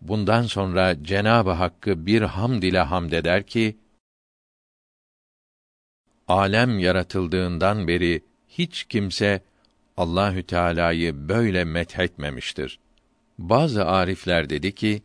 Bundan 0.01 0.43
sonra 0.43 1.05
Cenabı 1.05 1.51
Hakk'ı 1.51 2.07
bir 2.07 2.23
hamd 2.23 2.63
ile 2.63 2.81
hamd 2.81 3.13
eder 3.13 3.47
ki 3.47 3.77
alem 6.29 6.79
yaratıldığından 6.79 7.89
beri 7.89 8.25
hiç 8.49 8.85
kimse 8.85 9.43
Allahü 9.97 10.43
Teala'yı 10.43 11.29
böyle 11.29 11.65
methetmemiştir. 11.65 12.79
Bazı 13.39 13.87
arifler 13.87 14.51
dedi 14.51 14.75
ki 14.75 15.03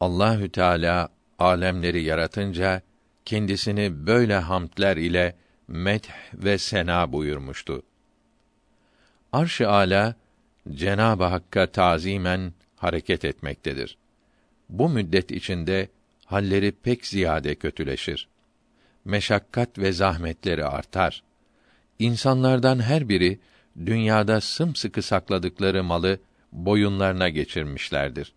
Allahü 0.00 0.48
Teala 0.48 1.08
alemleri 1.38 2.02
yaratınca 2.02 2.82
kendisini 3.24 4.06
böyle 4.06 4.36
hamdler 4.36 4.96
ile 4.96 5.36
meth 5.68 6.08
ve 6.34 6.58
sena 6.58 7.12
buyurmuştu. 7.12 7.82
Arş-ı 9.32 9.70
Ala 9.70 10.14
Cenab-ı 10.74 11.24
Hakk'a 11.24 11.66
tazimen 11.66 12.52
hareket 12.76 13.24
etmektedir. 13.24 13.98
Bu 14.68 14.88
müddet 14.88 15.30
içinde 15.30 15.88
halleri 16.24 16.72
pek 16.72 17.06
ziyade 17.06 17.54
kötüleşir. 17.54 18.28
Meşakkat 19.04 19.78
ve 19.78 19.92
zahmetleri 19.92 20.64
artar. 20.64 21.22
İnsanlardan 21.98 22.80
her 22.80 23.08
biri 23.08 23.38
dünyada 23.86 24.40
sımsıkı 24.40 25.02
sakladıkları 25.02 25.84
malı 25.84 26.18
boyunlarına 26.52 27.28
geçirmişlerdir. 27.28 28.32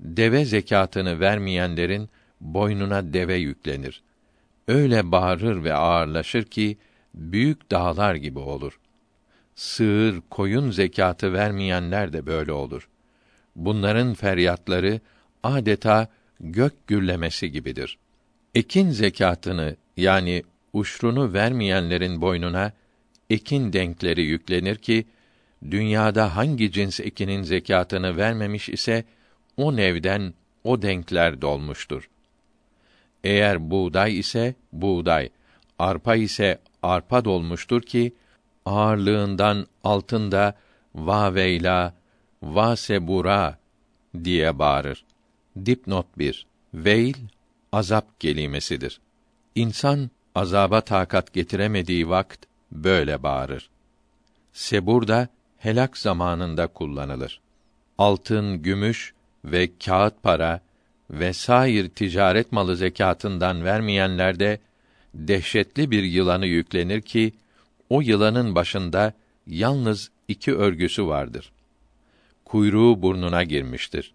Deve 0.00 0.44
zekatını 0.44 1.20
vermeyenlerin 1.20 2.08
boynuna 2.40 3.12
deve 3.12 3.34
yüklenir. 3.34 4.02
Öyle 4.68 5.12
bağırır 5.12 5.64
ve 5.64 5.74
ağırlaşır 5.74 6.44
ki 6.44 6.78
büyük 7.14 7.70
dağlar 7.70 8.14
gibi 8.14 8.38
olur. 8.38 8.80
Sığır, 9.54 10.22
koyun 10.30 10.70
zekatı 10.70 11.32
vermeyenler 11.32 12.12
de 12.12 12.26
böyle 12.26 12.52
olur. 12.52 12.88
Bunların 13.56 14.14
feryatları 14.14 15.00
adeta 15.42 16.08
gök 16.40 16.86
gürlemesi 16.86 17.52
gibidir. 17.52 17.98
Ekin 18.54 18.90
zekatını 18.90 19.76
yani 19.96 20.42
uşrunu 20.72 21.32
vermeyenlerin 21.32 22.20
boynuna 22.20 22.72
ekin 23.30 23.72
denkleri 23.72 24.22
yüklenir 24.22 24.76
ki 24.76 25.06
dünyada 25.70 26.36
hangi 26.36 26.72
cins 26.72 27.00
ekinin 27.00 27.42
zekatını 27.42 28.16
vermemiş 28.16 28.68
ise 28.68 29.04
o 29.56 29.76
nevden 29.76 30.34
o 30.64 30.82
denkler 30.82 31.42
dolmuştur. 31.42 32.10
Eğer 33.24 33.70
buğday 33.70 34.18
ise 34.18 34.54
buğday, 34.72 35.28
arpa 35.78 36.16
ise 36.16 36.58
arpa 36.82 37.24
dolmuştur 37.24 37.82
ki 37.82 38.14
ağırlığından 38.66 39.66
altında 39.84 40.54
vaveyla 40.94 41.94
vasebura 42.42 43.58
diye 44.24 44.58
bağırır. 44.58 45.04
Dipnot 45.66 46.06
1. 46.18 46.46
Veil 46.74 47.16
azap 47.72 48.20
kelimesidir. 48.20 49.00
İnsan 49.54 50.10
azaba 50.34 50.80
takat 50.80 51.32
getiremediği 51.32 52.08
vakt 52.08 52.46
böyle 52.72 53.22
bağırır. 53.22 53.70
Sebur 54.52 55.08
da 55.08 55.28
helak 55.58 55.98
zamanında 55.98 56.66
kullanılır. 56.66 57.40
Altın, 57.98 58.62
gümüş 58.62 59.14
ve 59.46 59.70
kağıt 59.84 60.22
para 60.22 60.60
ve 61.10 61.32
sair 61.32 61.88
ticaret 61.88 62.52
malı 62.52 62.76
zekatından 62.76 63.64
vermeyenler 63.64 64.40
de 64.40 64.58
dehşetli 65.14 65.90
bir 65.90 66.02
yılanı 66.02 66.46
yüklenir 66.46 67.00
ki 67.00 67.32
o 67.90 68.00
yılanın 68.00 68.54
başında 68.54 69.12
yalnız 69.46 70.10
iki 70.28 70.54
örgüsü 70.54 71.06
vardır. 71.06 71.52
Kuyruğu 72.44 73.02
burnuna 73.02 73.44
girmiştir. 73.44 74.14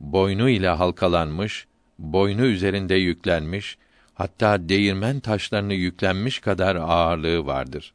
Boynu 0.00 0.48
ile 0.48 0.68
halkalanmış, 0.68 1.66
boynu 1.98 2.44
üzerinde 2.44 2.94
yüklenmiş, 2.94 3.78
hatta 4.14 4.68
değirmen 4.68 5.20
taşlarını 5.20 5.74
yüklenmiş 5.74 6.38
kadar 6.38 6.76
ağırlığı 6.76 7.46
vardır. 7.46 7.92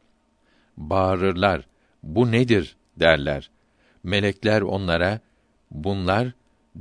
Bağırırlar, 0.78 1.68
bu 2.04 2.32
nedir 2.32 2.76
derler. 3.00 3.50
Melekler 4.04 4.62
onlara, 4.62 5.20
bunlar 5.72 6.32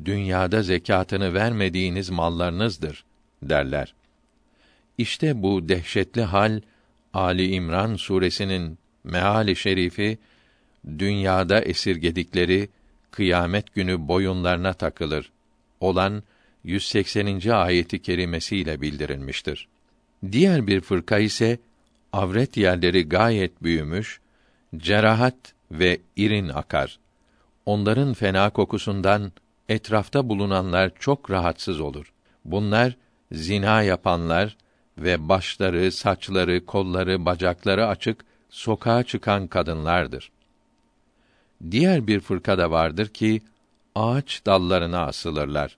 dünyada 0.04 0.62
zekatını 0.62 1.34
vermediğiniz 1.34 2.10
mallarınızdır 2.10 3.04
derler. 3.42 3.94
İşte 4.98 5.42
bu 5.42 5.68
dehşetli 5.68 6.22
hal 6.22 6.60
Ali 7.14 7.46
İmran 7.46 7.96
suresinin 7.96 8.78
meali 9.04 9.56
şerifi 9.56 10.18
dünyada 10.98 11.60
esirgedikleri 11.60 12.68
kıyamet 13.10 13.74
günü 13.74 14.08
boyunlarına 14.08 14.72
takılır 14.72 15.32
olan 15.80 16.22
180. 16.64 17.50
ayeti 17.50 18.02
kerimesiyle 18.02 18.80
bildirilmiştir. 18.80 19.68
Diğer 20.32 20.66
bir 20.66 20.80
fırka 20.80 21.18
ise 21.18 21.58
avret 22.12 22.56
yerleri 22.56 23.08
gayet 23.08 23.62
büyümüş, 23.62 24.20
cerahat 24.76 25.54
ve 25.72 26.00
irin 26.16 26.48
akar. 26.48 26.98
Onların 27.66 28.14
fena 28.14 28.50
kokusundan 28.50 29.32
etrafta 29.70 30.28
bulunanlar 30.28 30.90
çok 30.98 31.30
rahatsız 31.30 31.80
olur. 31.80 32.12
Bunlar 32.44 32.96
zina 33.32 33.82
yapanlar 33.82 34.56
ve 34.98 35.28
başları, 35.28 35.92
saçları, 35.92 36.66
kolları, 36.66 37.24
bacakları 37.24 37.86
açık 37.86 38.24
sokağa 38.50 39.02
çıkan 39.02 39.46
kadınlardır. 39.46 40.30
Diğer 41.70 42.06
bir 42.06 42.20
fırka 42.20 42.58
da 42.58 42.70
vardır 42.70 43.08
ki 43.08 43.42
ağaç 43.94 44.46
dallarına 44.46 45.00
asılırlar. 45.06 45.76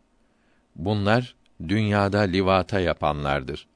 Bunlar 0.77 1.35
dünyada 1.69 2.21
livata 2.21 2.81
yapanlardır. 2.81 3.67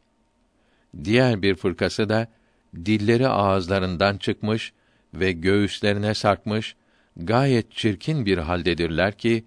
Diğer 1.04 1.42
bir 1.42 1.54
fırkası 1.54 2.08
da 2.08 2.28
dilleri 2.74 3.28
ağızlarından 3.28 4.16
çıkmış 4.16 4.72
ve 5.14 5.32
göğüslerine 5.32 6.14
sarkmış 6.14 6.76
gayet 7.16 7.72
çirkin 7.72 8.26
bir 8.26 8.38
haldedirler 8.38 9.18
ki 9.18 9.44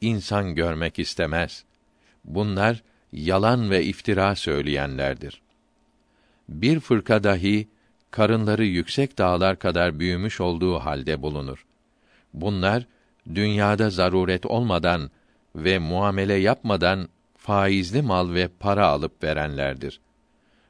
insan 0.00 0.54
görmek 0.54 0.98
istemez. 0.98 1.64
Bunlar 2.24 2.82
yalan 3.12 3.70
ve 3.70 3.84
iftira 3.84 4.34
söyleyenlerdir. 4.36 5.42
Bir 6.48 6.80
fırka 6.80 7.24
dahi 7.24 7.68
karınları 8.10 8.64
yüksek 8.64 9.18
dağlar 9.18 9.58
kadar 9.58 9.98
büyümüş 10.00 10.40
olduğu 10.40 10.78
halde 10.78 11.22
bulunur. 11.22 11.66
Bunlar 12.34 12.86
dünyada 13.34 13.90
zaruret 13.90 14.46
olmadan 14.46 15.10
ve 15.56 15.78
muamele 15.78 16.34
yapmadan 16.34 17.08
faizli 17.36 18.02
mal 18.02 18.34
ve 18.34 18.48
para 18.60 18.86
alıp 18.86 19.24
verenlerdir. 19.24 20.00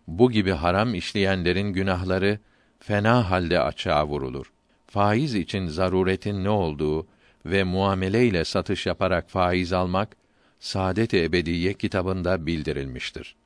Bu 0.06 0.30
gibi 0.30 0.50
haram 0.50 0.94
işleyenlerin 0.94 1.72
günahları 1.72 2.38
fena 2.78 3.30
halde 3.30 3.60
açığa 3.60 4.06
vurulur. 4.06 4.52
Faiz 4.86 5.34
için 5.34 5.66
zaruretin 5.66 6.44
ne 6.44 6.50
olduğu 6.50 7.06
ve 7.46 7.64
muamele 7.64 8.26
ile 8.26 8.44
satış 8.44 8.86
yaparak 8.86 9.30
faiz 9.30 9.72
almak 9.72 10.16
Saadet-i 10.60 11.22
Ebediyye 11.22 11.74
kitabında 11.74 12.46
bildirilmiştir. 12.46 13.36